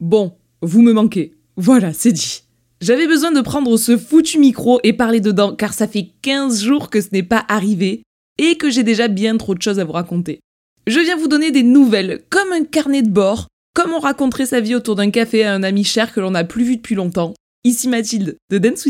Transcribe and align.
Bon, 0.00 0.36
vous 0.62 0.82
me 0.82 0.92
manquez. 0.92 1.34
Voilà, 1.56 1.92
c'est 1.92 2.12
dit. 2.12 2.42
J'avais 2.80 3.06
besoin 3.06 3.32
de 3.32 3.40
prendre 3.40 3.76
ce 3.76 3.96
foutu 3.96 4.38
micro 4.38 4.80
et 4.82 4.92
parler 4.92 5.20
dedans 5.20 5.54
car 5.54 5.72
ça 5.72 5.88
fait 5.88 6.10
15 6.22 6.62
jours 6.62 6.90
que 6.90 7.00
ce 7.00 7.08
n'est 7.12 7.22
pas 7.22 7.44
arrivé 7.48 8.02
et 8.38 8.56
que 8.56 8.70
j'ai 8.70 8.82
déjà 8.82 9.08
bien 9.08 9.36
trop 9.36 9.54
de 9.54 9.62
choses 9.62 9.78
à 9.78 9.84
vous 9.84 9.92
raconter. 9.92 10.40
Je 10.86 11.00
viens 11.00 11.16
vous 11.16 11.28
donner 11.28 11.50
des 11.50 11.62
nouvelles, 11.62 12.22
comme 12.28 12.52
un 12.52 12.64
carnet 12.64 13.02
de 13.02 13.08
bord, 13.08 13.48
comme 13.74 13.92
on 13.92 14.00
raconterait 14.00 14.46
sa 14.46 14.60
vie 14.60 14.74
autour 14.74 14.96
d'un 14.96 15.10
café 15.10 15.44
à 15.44 15.54
un 15.54 15.62
ami 15.62 15.84
cher 15.84 16.12
que 16.12 16.20
l'on 16.20 16.32
n'a 16.32 16.44
plus 16.44 16.64
vu 16.64 16.76
depuis 16.76 16.94
longtemps. 16.94 17.32
Ici 17.64 17.88
Mathilde 17.88 18.36
de 18.50 18.58
Dance 18.58 18.86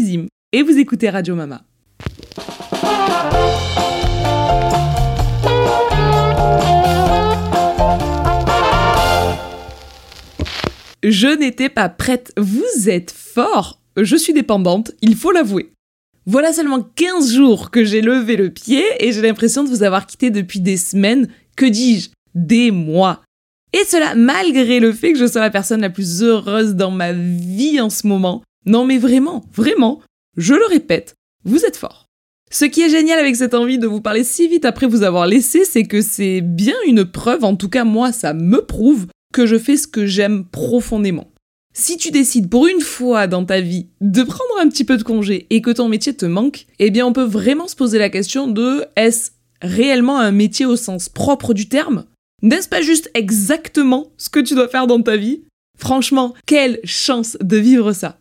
et 0.52 0.62
vous 0.62 0.78
écoutez 0.78 1.08
Radio 1.10 1.36
Mama. 1.36 1.62
Je 11.06 11.28
n'étais 11.28 11.68
pas 11.68 11.90
prête. 11.90 12.32
Vous 12.38 12.88
êtes 12.88 13.10
fort. 13.10 13.78
Je 13.98 14.16
suis 14.16 14.32
dépendante, 14.32 14.92
il 15.02 15.16
faut 15.16 15.32
l'avouer. 15.32 15.70
Voilà 16.24 16.54
seulement 16.54 16.80
15 16.80 17.30
jours 17.30 17.70
que 17.70 17.84
j'ai 17.84 18.00
levé 18.00 18.36
le 18.36 18.48
pied 18.48 18.82
et 19.00 19.12
j'ai 19.12 19.20
l'impression 19.20 19.62
de 19.62 19.68
vous 19.68 19.82
avoir 19.82 20.06
quitté 20.06 20.30
depuis 20.30 20.60
des 20.60 20.78
semaines, 20.78 21.28
que 21.56 21.66
dis-je, 21.66 22.08
des 22.34 22.70
mois. 22.70 23.20
Et 23.74 23.84
cela 23.84 24.14
malgré 24.14 24.80
le 24.80 24.94
fait 24.94 25.12
que 25.12 25.18
je 25.18 25.26
sois 25.26 25.42
la 25.42 25.50
personne 25.50 25.82
la 25.82 25.90
plus 25.90 26.22
heureuse 26.22 26.74
dans 26.74 26.90
ma 26.90 27.12
vie 27.12 27.82
en 27.82 27.90
ce 27.90 28.06
moment. 28.06 28.42
Non 28.64 28.86
mais 28.86 28.96
vraiment, 28.96 29.44
vraiment, 29.52 30.00
je 30.38 30.54
le 30.54 30.64
répète, 30.64 31.16
vous 31.44 31.66
êtes 31.66 31.76
fort. 31.76 32.06
Ce 32.50 32.64
qui 32.64 32.80
est 32.80 32.88
génial 32.88 33.18
avec 33.18 33.36
cette 33.36 33.52
envie 33.52 33.78
de 33.78 33.86
vous 33.86 34.00
parler 34.00 34.24
si 34.24 34.48
vite 34.48 34.64
après 34.64 34.86
vous 34.86 35.02
avoir 35.02 35.26
laissé, 35.26 35.66
c'est 35.66 35.84
que 35.84 36.00
c'est 36.00 36.40
bien 36.40 36.76
une 36.86 37.04
preuve, 37.04 37.44
en 37.44 37.56
tout 37.56 37.68
cas 37.68 37.84
moi 37.84 38.10
ça 38.10 38.32
me 38.32 38.64
prouve, 38.64 39.06
que 39.34 39.46
je 39.46 39.58
fais 39.58 39.76
ce 39.76 39.88
que 39.88 40.06
j'aime 40.06 40.44
profondément. 40.44 41.30
Si 41.76 41.96
tu 41.96 42.12
décides 42.12 42.48
pour 42.48 42.68
une 42.68 42.80
fois 42.80 43.26
dans 43.26 43.44
ta 43.44 43.60
vie 43.60 43.88
de 44.00 44.22
prendre 44.22 44.60
un 44.60 44.68
petit 44.68 44.84
peu 44.84 44.96
de 44.96 45.02
congé 45.02 45.48
et 45.50 45.60
que 45.60 45.72
ton 45.72 45.88
métier 45.88 46.14
te 46.14 46.24
manque, 46.24 46.66
eh 46.78 46.90
bien 46.90 47.04
on 47.04 47.12
peut 47.12 47.24
vraiment 47.24 47.66
se 47.66 47.74
poser 47.74 47.98
la 47.98 48.10
question 48.10 48.46
de 48.46 48.84
est-ce 48.94 49.32
réellement 49.60 50.20
un 50.20 50.30
métier 50.30 50.66
au 50.66 50.76
sens 50.76 51.08
propre 51.08 51.52
du 51.52 51.68
terme? 51.68 52.04
N'est-ce 52.42 52.68
pas 52.68 52.80
juste 52.80 53.10
exactement 53.14 54.12
ce 54.18 54.28
que 54.28 54.38
tu 54.38 54.54
dois 54.54 54.68
faire 54.68 54.86
dans 54.86 55.02
ta 55.02 55.16
vie? 55.16 55.42
Franchement, 55.76 56.34
quelle 56.46 56.78
chance 56.84 57.36
de 57.40 57.56
vivre 57.56 57.92
ça 57.92 58.18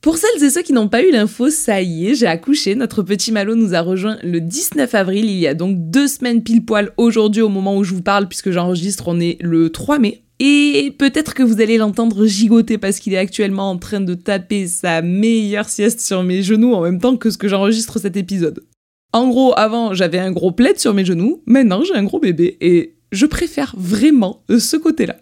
pour 0.00 0.16
celles 0.16 0.44
et 0.44 0.50
ceux 0.50 0.62
qui 0.62 0.72
n'ont 0.72 0.86
pas 0.86 1.02
eu 1.02 1.10
l'info, 1.10 1.50
ça 1.50 1.82
y 1.82 2.06
est, 2.06 2.14
j'ai 2.14 2.28
accouché. 2.28 2.76
Notre 2.76 3.02
petit 3.02 3.32
Malo 3.32 3.56
nous 3.56 3.74
a 3.74 3.80
rejoint 3.80 4.16
le 4.22 4.40
19 4.40 4.94
avril, 4.94 5.24
il 5.24 5.38
y 5.38 5.48
a 5.48 5.54
donc 5.54 5.90
deux 5.90 6.06
semaines 6.06 6.44
pile 6.44 6.64
poil 6.64 6.92
aujourd'hui 6.98 7.42
au 7.42 7.48
moment 7.48 7.76
où 7.76 7.82
je 7.82 7.94
vous 7.94 8.02
parle, 8.02 8.28
puisque 8.28 8.52
j'enregistre, 8.52 9.08
on 9.08 9.18
est 9.18 9.38
le 9.40 9.70
3 9.70 9.98
mai. 9.98 10.22
Et 10.40 10.94
peut-être 10.96 11.34
que 11.34 11.42
vous 11.42 11.60
allez 11.60 11.78
l'entendre 11.78 12.26
gigoter 12.26 12.78
parce 12.78 13.00
qu'il 13.00 13.12
est 13.12 13.18
actuellement 13.18 13.70
en 13.70 13.78
train 13.78 14.00
de 14.00 14.14
taper 14.14 14.68
sa 14.68 15.02
meilleure 15.02 15.68
sieste 15.68 16.00
sur 16.00 16.22
mes 16.22 16.42
genoux 16.42 16.74
en 16.74 16.82
même 16.82 17.00
temps 17.00 17.16
que 17.16 17.30
ce 17.30 17.38
que 17.38 17.48
j'enregistre 17.48 17.98
cet 17.98 18.16
épisode. 18.16 18.62
En 19.12 19.28
gros, 19.28 19.52
avant, 19.56 19.94
j'avais 19.94 20.18
un 20.18 20.30
gros 20.30 20.52
plaid 20.52 20.78
sur 20.78 20.94
mes 20.94 21.04
genoux, 21.04 21.42
maintenant 21.46 21.82
j'ai 21.82 21.94
un 21.94 22.04
gros 22.04 22.20
bébé 22.20 22.56
et 22.60 22.94
je 23.10 23.26
préfère 23.26 23.74
vraiment 23.76 24.42
ce 24.48 24.76
côté-là. 24.76 25.16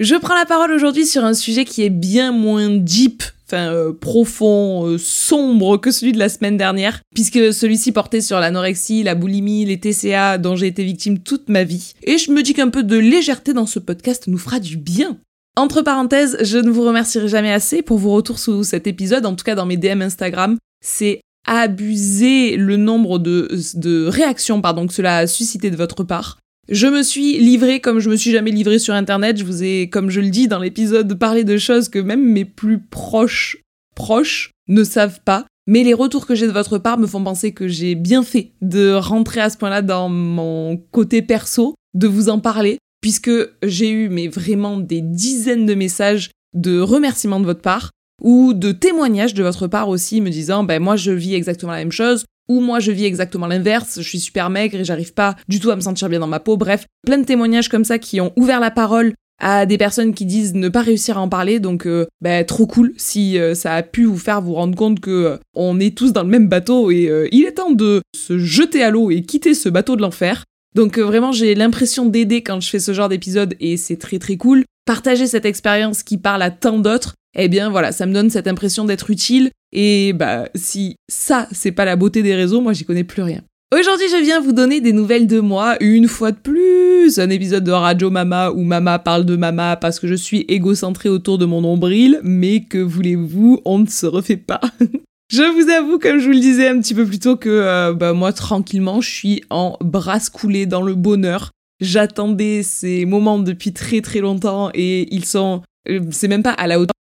Je 0.00 0.14
prends 0.14 0.34
la 0.34 0.46
parole 0.46 0.72
aujourd'hui 0.72 1.06
sur 1.06 1.24
un 1.24 1.34
sujet 1.34 1.64
qui 1.64 1.82
est 1.82 1.90
bien 1.90 2.30
moins 2.30 2.68
deep 2.68 3.22
euh, 3.54 3.92
profond, 3.92 4.86
euh, 4.86 4.98
sombre 4.98 5.76
que 5.76 5.90
celui 5.90 6.12
de 6.12 6.18
la 6.18 6.28
semaine 6.28 6.56
dernière, 6.56 7.00
puisque 7.14 7.52
celui-ci 7.52 7.92
portait 7.92 8.20
sur 8.20 8.40
l'anorexie, 8.40 9.02
la 9.02 9.14
boulimie, 9.14 9.64
les 9.64 9.78
TCA 9.78 10.38
dont 10.38 10.56
j'ai 10.56 10.66
été 10.66 10.84
victime 10.84 11.18
toute 11.18 11.48
ma 11.48 11.64
vie. 11.64 11.94
Et 12.04 12.18
je 12.18 12.30
me 12.30 12.42
dis 12.42 12.54
qu'un 12.54 12.70
peu 12.70 12.82
de 12.82 12.96
légèreté 12.96 13.52
dans 13.52 13.66
ce 13.66 13.78
podcast 13.78 14.24
nous 14.26 14.38
fera 14.38 14.60
du 14.60 14.76
bien. 14.76 15.18
Entre 15.56 15.82
parenthèses, 15.82 16.38
je 16.42 16.58
ne 16.58 16.70
vous 16.70 16.82
remercierai 16.82 17.28
jamais 17.28 17.52
assez 17.52 17.82
pour 17.82 17.98
vos 17.98 18.12
retours 18.12 18.38
sous 18.38 18.64
cet 18.64 18.86
épisode, 18.86 19.26
en 19.26 19.34
tout 19.34 19.44
cas 19.44 19.54
dans 19.54 19.66
mes 19.66 19.76
DM 19.76 20.00
Instagram. 20.02 20.56
C'est 20.82 21.20
abuser 21.46 22.56
le 22.56 22.76
nombre 22.76 23.18
de, 23.18 23.50
de 23.74 24.06
réactions 24.06 24.60
pardon, 24.60 24.86
que 24.86 24.94
cela 24.94 25.18
a 25.18 25.26
suscité 25.26 25.70
de 25.70 25.76
votre 25.76 26.04
part. 26.04 26.38
Je 26.68 26.86
me 26.86 27.02
suis 27.02 27.38
livrée 27.38 27.80
comme 27.80 27.98
je 27.98 28.08
me 28.08 28.16
suis 28.16 28.30
jamais 28.30 28.52
livrée 28.52 28.78
sur 28.78 28.94
internet. 28.94 29.36
Je 29.36 29.44
vous 29.44 29.64
ai, 29.64 29.88
comme 29.90 30.10
je 30.10 30.20
le 30.20 30.30
dis 30.30 30.46
dans 30.46 30.60
l'épisode, 30.60 31.18
parlé 31.18 31.44
de 31.44 31.58
choses 31.58 31.88
que 31.88 31.98
même 31.98 32.24
mes 32.24 32.44
plus 32.44 32.80
proches 32.80 33.58
proches 33.94 34.52
ne 34.68 34.84
savent 34.84 35.20
pas. 35.24 35.44
Mais 35.66 35.84
les 35.84 35.94
retours 35.94 36.26
que 36.26 36.34
j'ai 36.34 36.46
de 36.46 36.52
votre 36.52 36.78
part 36.78 36.98
me 36.98 37.06
font 37.06 37.22
penser 37.22 37.52
que 37.52 37.68
j'ai 37.68 37.94
bien 37.94 38.22
fait 38.22 38.52
de 38.62 38.92
rentrer 38.94 39.40
à 39.40 39.50
ce 39.50 39.58
point-là 39.58 39.82
dans 39.82 40.08
mon 40.08 40.76
côté 40.76 41.20
perso, 41.20 41.74
de 41.94 42.06
vous 42.06 42.28
en 42.28 42.40
parler, 42.40 42.78
puisque 43.00 43.30
j'ai 43.62 43.90
eu 43.90 44.08
mais 44.08 44.28
vraiment 44.28 44.78
des 44.78 45.02
dizaines 45.02 45.66
de 45.66 45.74
messages 45.74 46.30
de 46.54 46.80
remerciements 46.80 47.40
de 47.40 47.44
votre 47.44 47.60
part 47.60 47.90
ou 48.22 48.54
de 48.54 48.72
témoignages 48.72 49.34
de 49.34 49.42
votre 49.42 49.66
part 49.66 49.88
aussi 49.88 50.20
me 50.20 50.30
disant 50.30 50.64
ben 50.64 50.80
moi 50.80 50.96
je 50.96 51.10
vis 51.10 51.34
exactement 51.34 51.72
la 51.72 51.78
même 51.78 51.92
chose 51.92 52.24
ou 52.48 52.60
moi 52.60 52.80
je 52.80 52.92
vis 52.92 53.04
exactement 53.04 53.46
l'inverse, 53.46 54.00
je 54.00 54.08
suis 54.08 54.20
super 54.20 54.50
maigre 54.50 54.78
et 54.78 54.84
j'arrive 54.84 55.14
pas 55.14 55.36
du 55.48 55.60
tout 55.60 55.70
à 55.70 55.76
me 55.76 55.80
sentir 55.80 56.08
bien 56.08 56.20
dans 56.20 56.26
ma 56.26 56.40
peau. 56.40 56.56
Bref, 56.56 56.86
plein 57.04 57.18
de 57.18 57.24
témoignages 57.24 57.68
comme 57.68 57.84
ça 57.84 57.98
qui 57.98 58.20
ont 58.20 58.32
ouvert 58.36 58.60
la 58.60 58.70
parole 58.70 59.14
à 59.42 59.66
des 59.66 59.76
personnes 59.76 60.14
qui 60.14 60.24
disent 60.24 60.54
ne 60.54 60.68
pas 60.68 60.80
réussir 60.80 61.18
à 61.18 61.20
en 61.20 61.28
parler. 61.28 61.60
Donc, 61.60 61.86
euh, 61.86 62.06
bah, 62.22 62.44
trop 62.44 62.66
cool 62.66 62.94
si 62.96 63.38
euh, 63.38 63.54
ça 63.54 63.74
a 63.74 63.82
pu 63.82 64.04
vous 64.04 64.16
faire 64.16 64.40
vous 64.40 64.54
rendre 64.54 64.76
compte 64.76 65.00
que 65.00 65.10
euh, 65.10 65.36
on 65.54 65.80
est 65.80 65.96
tous 65.96 66.12
dans 66.12 66.22
le 66.22 66.28
même 66.28 66.48
bateau 66.48 66.90
et 66.90 67.10
il 67.32 67.44
est 67.44 67.52
temps 67.52 67.72
de 67.72 68.00
se 68.16 68.38
jeter 68.38 68.82
à 68.82 68.90
l'eau 68.90 69.10
et 69.10 69.22
quitter 69.22 69.54
ce 69.54 69.68
bateau 69.68 69.96
de 69.96 70.02
l'enfer. 70.02 70.44
Donc 70.74 70.98
vraiment, 70.98 71.32
j'ai 71.32 71.54
l'impression 71.54 72.06
d'aider 72.06 72.42
quand 72.42 72.60
je 72.60 72.70
fais 72.70 72.78
ce 72.78 72.94
genre 72.94 73.08
d'épisode 73.08 73.54
et 73.60 73.76
c'est 73.76 73.96
très 73.96 74.18
très 74.18 74.36
cool. 74.36 74.64
Partager 74.86 75.26
cette 75.26 75.44
expérience 75.44 76.02
qui 76.02 76.16
parle 76.16 76.42
à 76.42 76.50
tant 76.50 76.78
d'autres, 76.78 77.14
eh 77.36 77.48
bien 77.48 77.70
voilà, 77.70 77.92
ça 77.92 78.06
me 78.06 78.12
donne 78.12 78.30
cette 78.30 78.46
impression 78.46 78.84
d'être 78.84 79.10
utile. 79.10 79.50
Et 79.72 80.12
bah 80.12 80.48
si 80.54 80.96
ça, 81.10 81.48
c'est 81.52 81.72
pas 81.72 81.84
la 81.84 81.96
beauté 81.96 82.22
des 82.22 82.34
réseaux, 82.34 82.60
moi 82.60 82.72
j'y 82.72 82.84
connais 82.84 83.04
plus 83.04 83.22
rien. 83.22 83.42
Aujourd'hui, 83.74 84.06
je 84.10 84.22
viens 84.22 84.38
vous 84.38 84.52
donner 84.52 84.82
des 84.82 84.92
nouvelles 84.92 85.26
de 85.26 85.40
moi, 85.40 85.76
une 85.80 86.06
fois 86.06 86.30
de 86.30 86.36
plus, 86.36 87.18
un 87.18 87.30
épisode 87.30 87.64
de 87.64 87.70
Radio 87.70 88.10
Mama 88.10 88.50
où 88.50 88.62
Mama 88.64 88.98
parle 88.98 89.24
de 89.24 89.34
Mama 89.34 89.76
parce 89.76 89.98
que 89.98 90.06
je 90.06 90.14
suis 90.14 90.44
égocentrée 90.46 91.08
autour 91.08 91.38
de 91.38 91.46
mon 91.46 91.62
nombril, 91.62 92.20
mais 92.22 92.64
que 92.64 92.76
voulez-vous, 92.76 93.62
on 93.64 93.78
ne 93.78 93.86
se 93.86 94.04
refait 94.04 94.36
pas. 94.36 94.60
je 95.32 95.42
vous 95.42 95.70
avoue, 95.70 95.98
comme 95.98 96.18
je 96.18 96.26
vous 96.26 96.32
le 96.32 96.40
disais 96.40 96.68
un 96.68 96.78
petit 96.82 96.92
peu 96.92 97.06
plus 97.06 97.18
tôt, 97.18 97.36
que 97.36 97.48
euh, 97.48 97.94
bah, 97.94 98.12
moi, 98.12 98.34
tranquillement, 98.34 99.00
je 99.00 99.08
suis 99.08 99.42
en 99.48 99.78
brasse 99.80 100.28
coulée 100.28 100.66
dans 100.66 100.82
le 100.82 100.94
bonheur. 100.94 101.50
J'attendais 101.80 102.62
ces 102.62 103.06
moments 103.06 103.38
depuis 103.38 103.72
très 103.72 104.02
très 104.02 104.20
longtemps 104.20 104.70
et 104.74 105.08
ils 105.14 105.24
sont... 105.24 105.62
Euh, 105.88 106.00
c'est 106.10 106.28
même 106.28 106.42
pas 106.42 106.52
à 106.52 106.66
la 106.66 106.78
hauteur 106.78 106.92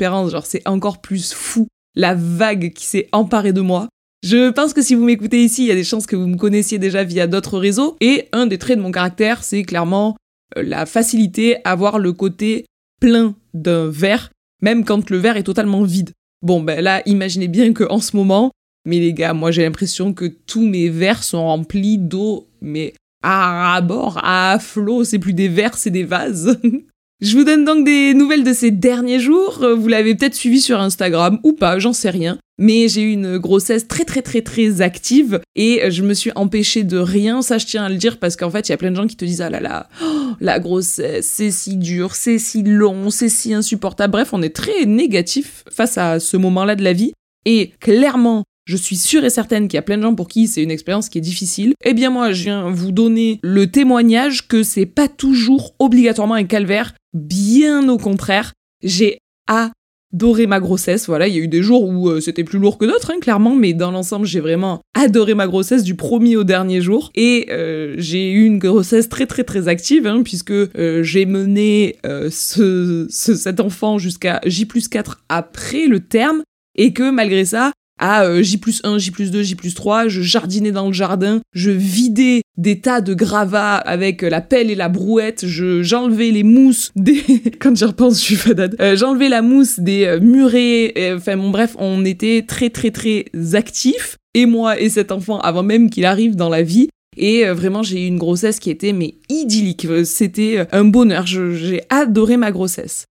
genre 0.00 0.46
c'est 0.46 0.66
encore 0.66 1.00
plus 1.00 1.32
fou 1.32 1.68
la 1.94 2.14
vague 2.14 2.72
qui 2.72 2.86
s'est 2.86 3.08
emparée 3.12 3.52
de 3.52 3.60
moi. 3.60 3.88
Je 4.24 4.50
pense 4.50 4.72
que 4.72 4.82
si 4.82 4.94
vous 4.94 5.04
m'écoutez 5.04 5.44
ici, 5.44 5.64
il 5.64 5.68
y 5.68 5.72
a 5.72 5.76
des 5.76 5.84
chances 5.84 6.06
que 6.06 6.16
vous 6.16 6.26
me 6.26 6.36
connaissiez 6.36 6.78
déjà 6.78 7.04
via 7.04 7.26
d'autres 7.26 7.58
réseaux. 7.58 7.96
Et 8.00 8.28
un 8.32 8.46
des 8.46 8.58
traits 8.58 8.78
de 8.78 8.82
mon 8.82 8.90
caractère, 8.90 9.44
c'est 9.44 9.62
clairement 9.62 10.16
euh, 10.56 10.62
la 10.62 10.86
facilité 10.86 11.56
à 11.64 11.74
voir 11.74 11.98
le 11.98 12.12
côté 12.12 12.66
plein 13.00 13.34
d'un 13.54 13.88
verre, 13.88 14.30
même 14.60 14.84
quand 14.84 15.10
le 15.10 15.18
verre 15.18 15.36
est 15.36 15.44
totalement 15.44 15.82
vide. 15.82 16.10
Bon, 16.42 16.60
ben 16.60 16.80
là, 16.80 17.02
imaginez 17.06 17.48
bien 17.48 17.72
que 17.72 17.84
en 17.84 18.00
ce 18.00 18.16
moment, 18.16 18.50
mais 18.84 18.98
les 18.98 19.12
gars, 19.12 19.34
moi 19.34 19.50
j'ai 19.50 19.62
l'impression 19.62 20.12
que 20.12 20.24
tous 20.24 20.66
mes 20.66 20.88
verres 20.88 21.22
sont 21.22 21.44
remplis 21.44 21.98
d'eau, 21.98 22.48
mais 22.60 22.94
à 23.22 23.80
bord, 23.80 24.20
à 24.22 24.58
flot, 24.60 25.04
c'est 25.04 25.18
plus 25.18 25.32
des 25.32 25.48
verres, 25.48 25.76
c'est 25.76 25.90
des 25.90 26.04
vases. 26.04 26.58
Je 27.20 27.36
vous 27.36 27.42
donne 27.42 27.64
donc 27.64 27.84
des 27.84 28.14
nouvelles 28.14 28.44
de 28.44 28.52
ces 28.52 28.70
derniers 28.70 29.18
jours. 29.18 29.58
Euh, 29.62 29.74
vous 29.74 29.88
l'avez 29.88 30.14
peut-être 30.14 30.36
suivi 30.36 30.60
sur 30.60 30.78
Instagram 30.78 31.40
ou 31.42 31.52
pas, 31.52 31.80
j'en 31.80 31.92
sais 31.92 32.10
rien. 32.10 32.38
Mais 32.60 32.86
j'ai 32.86 33.02
eu 33.02 33.10
une 33.10 33.38
grossesse 33.38 33.88
très 33.88 34.04
très 34.04 34.22
très 34.22 34.40
très 34.40 34.82
active 34.82 35.40
et 35.56 35.90
je 35.90 36.04
me 36.04 36.14
suis 36.14 36.30
empêchée 36.36 36.84
de 36.84 36.96
rien. 36.96 37.42
Ça, 37.42 37.58
je 37.58 37.66
tiens 37.66 37.84
à 37.86 37.88
le 37.88 37.96
dire 37.96 38.20
parce 38.20 38.36
qu'en 38.36 38.50
fait, 38.50 38.68
il 38.68 38.72
y 38.72 38.74
a 38.74 38.76
plein 38.76 38.92
de 38.92 38.96
gens 38.96 39.08
qui 39.08 39.16
te 39.16 39.24
disent 39.24 39.40
ah 39.40 39.50
là 39.50 39.58
là, 39.58 39.88
oh, 40.00 40.34
la 40.40 40.60
grossesse, 40.60 41.26
c'est 41.26 41.50
si 41.50 41.76
dur, 41.76 42.14
c'est 42.14 42.38
si 42.38 42.62
long, 42.62 43.10
c'est 43.10 43.28
si 43.28 43.52
insupportable. 43.52 44.12
Bref, 44.12 44.28
on 44.32 44.40
est 44.40 44.54
très 44.54 44.86
négatif 44.86 45.64
face 45.72 45.98
à 45.98 46.20
ce 46.20 46.36
moment-là 46.36 46.76
de 46.76 46.84
la 46.84 46.92
vie. 46.92 47.12
Et 47.46 47.72
clairement, 47.80 48.44
je 48.68 48.76
suis 48.76 48.96
sûre 48.96 49.24
et 49.24 49.30
certaine 49.30 49.66
qu'il 49.66 49.76
y 49.76 49.78
a 49.78 49.82
plein 49.82 49.96
de 49.96 50.02
gens 50.02 50.14
pour 50.14 50.28
qui 50.28 50.46
c'est 50.46 50.62
une 50.62 50.70
expérience 50.70 51.08
qui 51.08 51.16
est 51.18 51.22
difficile, 51.22 51.72
eh 51.84 51.94
bien 51.94 52.10
moi 52.10 52.32
je 52.32 52.44
viens 52.44 52.70
vous 52.70 52.92
donner 52.92 53.40
le 53.42 53.70
témoignage 53.70 54.46
que 54.46 54.62
c'est 54.62 54.84
pas 54.84 55.08
toujours 55.08 55.74
obligatoirement 55.78 56.34
un 56.34 56.44
calvaire, 56.44 56.92
bien 57.14 57.88
au 57.88 57.98
contraire. 57.98 58.52
J'ai 58.82 59.18
adoré 59.46 60.46
ma 60.46 60.60
grossesse, 60.60 61.06
voilà, 61.06 61.28
il 61.28 61.34
y 61.34 61.38
a 61.38 61.42
eu 61.42 61.48
des 61.48 61.62
jours 61.62 61.88
où 61.88 62.08
euh, 62.08 62.20
c'était 62.20 62.44
plus 62.44 62.58
lourd 62.58 62.78
que 62.78 62.84
d'autres, 62.84 63.10
hein, 63.10 63.20
clairement, 63.20 63.54
mais 63.54 63.72
dans 63.72 63.90
l'ensemble 63.90 64.26
j'ai 64.26 64.40
vraiment 64.40 64.80
adoré 64.94 65.34
ma 65.34 65.46
grossesse 65.46 65.82
du 65.82 65.96
premier 65.96 66.36
au 66.36 66.44
dernier 66.44 66.80
jour, 66.80 67.10
et 67.14 67.46
euh, 67.50 67.94
j'ai 67.98 68.30
eu 68.30 68.44
une 68.44 68.58
grossesse 68.58 69.08
très 69.08 69.26
très 69.26 69.44
très 69.44 69.68
active, 69.68 70.06
hein, 70.06 70.22
puisque 70.22 70.50
euh, 70.50 71.02
j'ai 71.02 71.26
mené 71.26 71.96
ce, 72.30 73.06
cet 73.08 73.60
enfant 73.60 73.98
jusqu'à 73.98 74.40
J 74.46 74.66
plus 74.66 74.88
4 74.88 75.24
après 75.28 75.86
le 75.86 76.00
terme, 76.00 76.42
et 76.76 76.92
que 76.92 77.10
malgré 77.10 77.44
ça, 77.44 77.72
à 77.98 78.24
euh, 78.24 78.42
J 78.42 78.58
plus 78.58 78.80
1, 78.84 78.98
J 78.98 79.10
plus 79.10 79.30
2, 79.30 79.42
J 79.42 79.54
plus 79.54 79.74
3, 79.74 80.08
je 80.08 80.22
jardinais 80.22 80.72
dans 80.72 80.86
le 80.86 80.92
jardin, 80.92 81.40
je 81.52 81.70
vidais 81.70 82.42
des 82.56 82.80
tas 82.80 83.00
de 83.00 83.14
gravats 83.14 83.76
avec 83.76 84.22
la 84.22 84.40
pelle 84.40 84.70
et 84.70 84.74
la 84.74 84.88
brouette, 84.88 85.46
je 85.46 85.82
j'enlevais 85.82 86.30
les 86.30 86.42
mousses 86.42 86.90
des... 86.96 87.22
Quand 87.60 87.76
j'y 87.76 87.84
repense, 87.84 88.20
je 88.20 88.24
suis 88.24 88.36
fadade. 88.36 88.76
Euh, 88.80 88.96
j'enlevais 88.96 89.28
la 89.28 89.42
mousse 89.42 89.80
des 89.80 90.04
euh, 90.04 90.20
murets, 90.20 90.94
enfin 91.16 91.36
bon 91.36 91.50
bref, 91.50 91.76
on 91.78 92.04
était 92.04 92.44
très 92.46 92.70
très 92.70 92.90
très 92.90 93.26
actifs, 93.54 94.16
et 94.34 94.46
moi 94.46 94.80
et 94.80 94.88
cet 94.88 95.12
enfant, 95.12 95.38
avant 95.40 95.62
même 95.62 95.90
qu'il 95.90 96.04
arrive 96.04 96.36
dans 96.36 96.48
la 96.48 96.62
vie, 96.62 96.88
et 97.20 97.44
vraiment, 97.46 97.82
j'ai 97.82 98.04
eu 98.04 98.06
une 98.06 98.18
grossesse 98.18 98.60
qui 98.60 98.70
était 98.70 98.92
mais 98.92 99.14
idyllique. 99.28 99.88
C'était 100.04 100.68
un 100.70 100.84
bonheur. 100.84 101.26
J'ai 101.26 101.82
adoré 101.90 102.36
ma 102.36 102.52
grossesse. 102.52 103.06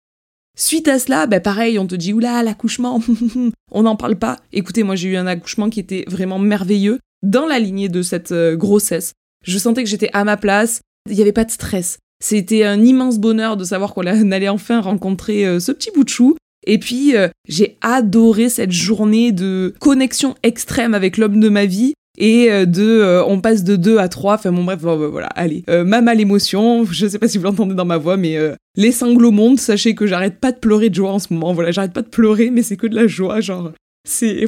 Suite 0.58 0.88
à 0.88 0.98
cela, 0.98 1.26
bah 1.26 1.38
pareil, 1.38 1.78
on 1.78 1.86
te 1.86 1.94
dit 1.94 2.14
oula 2.14 2.42
l'accouchement, 2.42 3.02
on 3.72 3.82
n'en 3.82 3.94
parle 3.94 4.16
pas. 4.16 4.38
Écoutez, 4.54 4.84
moi 4.84 4.96
j'ai 4.96 5.10
eu 5.10 5.16
un 5.16 5.26
accouchement 5.26 5.68
qui 5.68 5.80
était 5.80 6.06
vraiment 6.08 6.38
merveilleux 6.38 6.98
dans 7.22 7.46
la 7.46 7.58
lignée 7.58 7.90
de 7.90 8.00
cette 8.00 8.32
euh, 8.32 8.56
grossesse. 8.56 9.12
Je 9.44 9.58
sentais 9.58 9.84
que 9.84 9.90
j'étais 9.90 10.08
à 10.14 10.24
ma 10.24 10.38
place, 10.38 10.80
il 11.10 11.14
n'y 11.14 11.20
avait 11.20 11.32
pas 11.32 11.44
de 11.44 11.50
stress. 11.50 11.98
C'était 12.24 12.64
un 12.64 12.82
immense 12.82 13.18
bonheur 13.18 13.58
de 13.58 13.64
savoir 13.64 13.92
qu'on 13.92 14.06
allait 14.06 14.48
enfin 14.48 14.80
rencontrer 14.80 15.46
euh, 15.46 15.60
ce 15.60 15.72
petit 15.72 15.90
bout 15.94 16.04
de 16.04 16.08
chou. 16.08 16.36
Et 16.66 16.78
puis, 16.78 17.14
euh, 17.14 17.28
j'ai 17.46 17.76
adoré 17.82 18.48
cette 18.48 18.72
journée 18.72 19.32
de 19.32 19.74
connexion 19.78 20.34
extrême 20.42 20.94
avec 20.94 21.18
l'homme 21.18 21.38
de 21.38 21.50
ma 21.50 21.66
vie 21.66 21.92
et 22.18 22.50
euh, 22.50 22.66
de 22.66 22.82
euh, 22.82 23.24
on 23.24 23.40
passe 23.40 23.64
de 23.64 23.76
2 23.76 23.98
à 23.98 24.08
3 24.08 24.34
enfin 24.34 24.52
bon 24.52 24.64
bref 24.64 24.80
voilà. 24.80 25.28
Allez. 25.28 25.64
Euh, 25.68 25.84
ma 25.84 26.00
mal 26.00 26.20
émotion 26.20 26.84
je 26.90 27.06
sais 27.06 27.18
pas 27.18 27.28
si 27.28 27.38
vous 27.38 27.44
l'entendez 27.44 27.74
dans 27.74 27.84
ma 27.84 27.98
voix 27.98 28.16
mais 28.16 28.36
les 28.76 28.92
sanglots 28.92 29.30
montent 29.30 29.60
sachez 29.60 29.94
que 29.94 30.06
j'arrête 30.06 30.38
pas 30.38 30.52
de 30.52 30.58
pleurer 30.58 30.90
de 30.90 30.94
joie 30.94 31.12
en 31.12 31.18
ce 31.18 31.32
moment. 31.32 31.52
Voilà 31.52 31.70
j'arrête 31.70 31.92
pas 31.92 32.02
de 32.02 32.08
pleurer 32.08 32.50
mais 32.50 32.62
c'est 32.62 32.76
que 32.76 32.86
de 32.86 32.94
la 32.94 33.06
joie 33.06 33.40
genre 33.40 33.72
c'est 34.06 34.46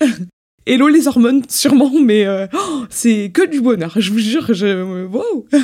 Hello 0.64 0.86
les 0.86 1.08
hormones, 1.08 1.42
sûrement, 1.48 1.90
mais 2.00 2.24
euh, 2.24 2.46
c'est 2.88 3.32
que 3.34 3.44
du 3.44 3.60
bonheur, 3.60 3.94
je 3.96 4.12
vous 4.12 4.18
jure, 4.18 4.54
je... 4.54 5.04
Wow. 5.06 5.46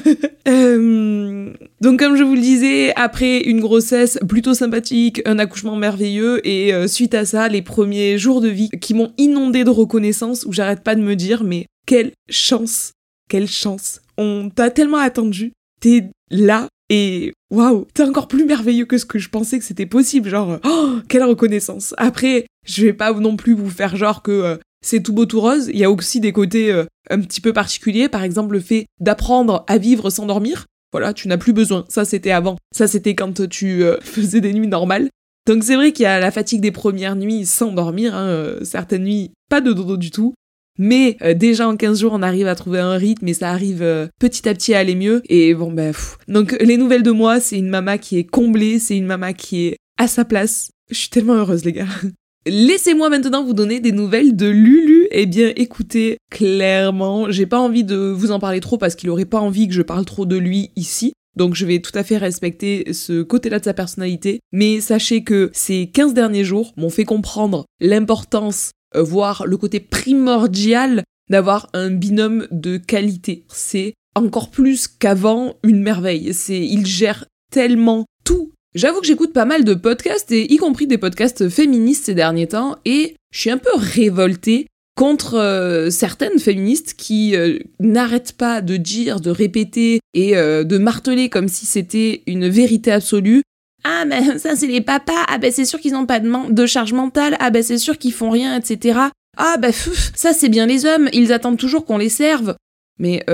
Euh, 0.49 1.53
Donc 1.81 2.01
comme 2.01 2.17
je 2.17 2.25
vous 2.25 2.35
le 2.35 2.41
disais, 2.41 2.93
après 2.97 3.39
une 3.41 3.61
grossesse 3.61 4.19
plutôt 4.29 4.55
sympathique, 4.55 5.23
un 5.27 5.39
accouchement 5.39 5.77
merveilleux, 5.77 6.47
et 6.47 6.75
euh, 6.75 6.89
suite 6.89 7.15
à 7.15 7.25
ça, 7.25 7.49
les 7.49 7.63
premiers 7.63 8.19
jours 8.19 8.41
de 8.41 8.49
vie 8.49 8.71
qui 8.81 8.95
m'ont 8.95 9.13
inondé 9.17 9.63
de 9.63 9.71
reconnaissance, 9.71 10.45
où 10.45 10.53
j'arrête 10.53 10.83
pas 10.83 10.97
de 10.97 11.03
me 11.03 11.15
dire, 11.15 11.45
mais 11.45 11.67
quelle 11.87 12.13
chance, 12.29 12.93
quelle 13.29 13.47
chance 13.47 14.01
On 14.17 14.51
t'a 14.51 14.71
tellement 14.71 14.99
attendu, 14.99 15.53
t'es 15.81 16.11
là, 16.31 16.67
et 16.91 17.33
waouh, 17.51 17.87
t'es 17.95 18.03
encore 18.03 18.29
plus 18.29 18.45
merveilleux 18.45 18.87
que 18.87 18.99
ce 18.99 19.05
que 19.05 19.19
je 19.19 19.29
pensais 19.29 19.59
que 19.59 19.65
c'était 19.65 19.87
possible. 19.87 20.29
Genre, 20.29 20.59
oh, 20.65 20.97
quelle 21.09 21.25
reconnaissance. 21.25 21.95
Après, 21.99 22.47
je 22.67 22.85
vais 22.85 22.93
pas 22.93 23.13
non 23.13 23.37
plus 23.37 23.53
vous 23.53 23.71
faire 23.71 23.97
genre 23.97 24.23
que 24.23 24.59
c'est 24.85 25.03
tout 25.03 25.13
beau 25.13 25.27
tout 25.27 25.41
rose. 25.41 25.69
Il 25.69 25.79
y 25.79 25.85
a 25.85 25.91
aussi 25.91 26.21
des 26.21 26.33
côtés 26.33 26.73
euh, 26.73 26.85
un 27.11 27.21
petit 27.21 27.41
peu 27.41 27.53
particuliers, 27.53 28.09
par 28.09 28.23
exemple 28.23 28.55
le 28.55 28.61
fait 28.61 28.87
d'apprendre 29.01 29.65
à 29.69 29.79
vivre 29.79 30.11
sans 30.11 30.27
dormir. 30.27 30.67
Voilà, 30.93 31.13
tu 31.13 31.29
n'as 31.29 31.37
plus 31.37 31.53
besoin. 31.53 31.85
Ça, 31.89 32.05
c'était 32.05 32.31
avant. 32.31 32.57
Ça, 32.73 32.87
c'était 32.87 33.15
quand 33.15 33.49
tu 33.49 33.85
euh, 33.85 33.99
faisais 34.03 34.41
des 34.41 34.53
nuits 34.53 34.69
normales. 34.69 35.09
Donc 35.47 35.65
c'est 35.65 35.77
vrai 35.77 35.93
qu'il 35.93 36.03
y 36.03 36.07
a 36.07 36.21
la 36.21 36.31
fatigue 36.31 36.61
des 36.61 36.73
premières 36.73 37.17
nuits 37.17 37.47
sans 37.47 37.73
dormir. 37.73 38.15
Hein, 38.15 38.27
euh, 38.27 38.65
certaines 38.65 39.05
nuits, 39.05 39.31
pas 39.49 39.61
de 39.61 39.73
dodo 39.73 39.97
du 39.97 40.11
tout. 40.11 40.35
Mais 40.81 41.17
déjà 41.35 41.67
en 41.67 41.77
15 41.77 42.01
jours, 42.01 42.13
on 42.13 42.23
arrive 42.23 42.47
à 42.47 42.55
trouver 42.55 42.79
un 42.79 42.93
rythme 42.93 43.27
et 43.27 43.35
ça 43.35 43.51
arrive 43.51 43.85
petit 44.21 44.49
à 44.49 44.55
petit 44.55 44.75
à 44.75 44.79
aller 44.79 44.95
mieux. 44.95 45.23
Et 45.29 45.53
bon, 45.53 45.73
ben, 45.73 45.93
Donc 46.29 46.57
les 46.61 46.77
nouvelles 46.77 47.03
de 47.03 47.11
moi, 47.11 47.41
c'est 47.41 47.59
une 47.59 47.69
maman 47.69 47.99
qui 47.99 48.17
est 48.17 48.25
comblée, 48.25 48.79
c'est 48.79 48.97
une 48.97 49.07
maman 49.07 49.33
qui 49.33 49.67
est 49.67 49.77
à 49.97 50.07
sa 50.07 50.25
place. 50.25 50.71
Je 50.89 50.97
suis 50.97 51.09
tellement 51.09 51.35
heureuse, 51.35 51.65
les 51.65 51.73
gars. 51.73 51.87
Laissez-moi 52.47 53.11
maintenant 53.11 53.45
vous 53.45 53.53
donner 53.53 53.81
des 53.81 53.93
nouvelles 53.93 54.35
de 54.35 54.47
Lulu. 54.47 55.07
Eh 55.11 55.27
bien, 55.27 55.53
écoutez, 55.57 56.17
clairement, 56.31 57.31
j'ai 57.31 57.47
pas 57.47 57.59
envie 57.59 57.85
de 57.85 57.97
vous 57.97 58.31
en 58.31 58.39
parler 58.39 58.61
trop 58.61 58.79
parce 58.79 58.95
qu'il 58.95 59.11
aurait 59.11 59.27
pas 59.27 59.41
envie 59.41 59.69
que 59.69 59.75
je 59.75 59.83
parle 59.83 60.05
trop 60.05 60.25
de 60.25 60.37
lui 60.37 60.71
ici. 60.77 61.13
Donc 61.37 61.55
je 61.55 61.67
vais 61.67 61.81
tout 61.81 61.93
à 61.95 62.03
fait 62.03 62.17
respecter 62.17 62.93
ce 62.93 63.23
côté-là 63.23 63.59
de 63.59 63.65
sa 63.65 63.75
personnalité. 63.75 64.41
Mais 64.53 64.81
sachez 64.81 65.25
que 65.25 65.51
ces 65.53 65.89
15 65.89 66.15
derniers 66.15 66.45
jours 66.45 66.73
m'ont 66.77 66.91
fait 66.91 67.05
comprendre 67.05 67.67
l'importance, 67.81 68.71
euh, 68.97 69.03
voire 69.03 69.47
le 69.47 69.57
côté 69.57 69.79
primordial 69.79 71.05
d'avoir 71.31 71.69
un 71.75 71.91
binôme 71.91 72.49
de 72.51 72.77
qualité. 72.77 73.45
C'est 73.49 73.95
encore 74.15 74.51
plus 74.51 74.89
qu'avant 74.89 75.55
une 75.63 75.83
merveille. 75.83 76.33
C'est, 76.35 76.65
il 76.65 76.87
gère 76.87 77.27
tellement 77.53 78.07
tout 78.25 78.53
J'avoue 78.79 79.01
que 79.01 79.09
j'écoute 79.09 79.33
pas 79.33 79.45
mal 79.45 79.65
de 79.65 79.75
podcasts, 79.75 80.31
et 80.31 80.53
y 80.53 80.57
compris 80.57 80.87
des 80.87 80.99
podcasts 80.99 81.49
féministes 81.49 82.05
ces 82.05 82.15
derniers 82.15 82.47
temps, 82.47 82.77
et 82.85 83.17
je 83.33 83.41
suis 83.41 83.51
un 83.51 83.59
peu 83.59 83.73
révoltée 83.75 84.69
contre 84.95 85.35
euh, 85.35 85.91
certaines 85.91 86.39
féministes 86.39 86.95
qui 86.97 87.35
euh, 87.35 87.59
n'arrêtent 87.81 88.35
pas 88.35 88.61
de 88.61 88.77
dire, 88.77 89.19
de 89.19 89.31
répéter 89.31 89.99
et 90.15 90.37
euh, 90.37 90.63
de 90.63 90.79
marteler 90.79 91.29
comme 91.29 91.49
si 91.49 91.67
c'était 91.67 92.23
une 92.29 92.49
vérité 92.49 92.93
absolue. 92.93 93.43
Ah 93.83 94.05
ben 94.09 94.39
ça 94.39 94.55
c'est 94.55 94.69
les 94.69 94.81
papas, 94.81 95.25
ah 95.27 95.39
ben 95.39 95.51
c'est 95.51 95.65
sûr 95.65 95.81
qu'ils 95.81 95.95
n'ont 95.95 96.07
pas 96.07 96.21
de, 96.21 96.67
charge 96.67 96.93
mentale, 96.93 97.37
ah 97.41 97.51
ben 97.51 97.65
c'est 97.65 97.79
sûr 97.79 97.99
qu'ils 97.99 98.13
font 98.13 98.31
rien, 98.31 98.57
etc. 98.57 99.01
Ah 99.37 99.57
ben 99.59 99.73
ça 100.15 100.33
c'est 100.33 100.49
bien 100.49 100.67
les 100.67 100.87
hommes, 100.87 101.09
ils 101.13 101.33
attendent 101.33 101.59
toujours 101.59 101.85
qu'on 101.85 101.99
les 101.99 102.11
serve. 102.11 102.55
Mais 103.01 103.25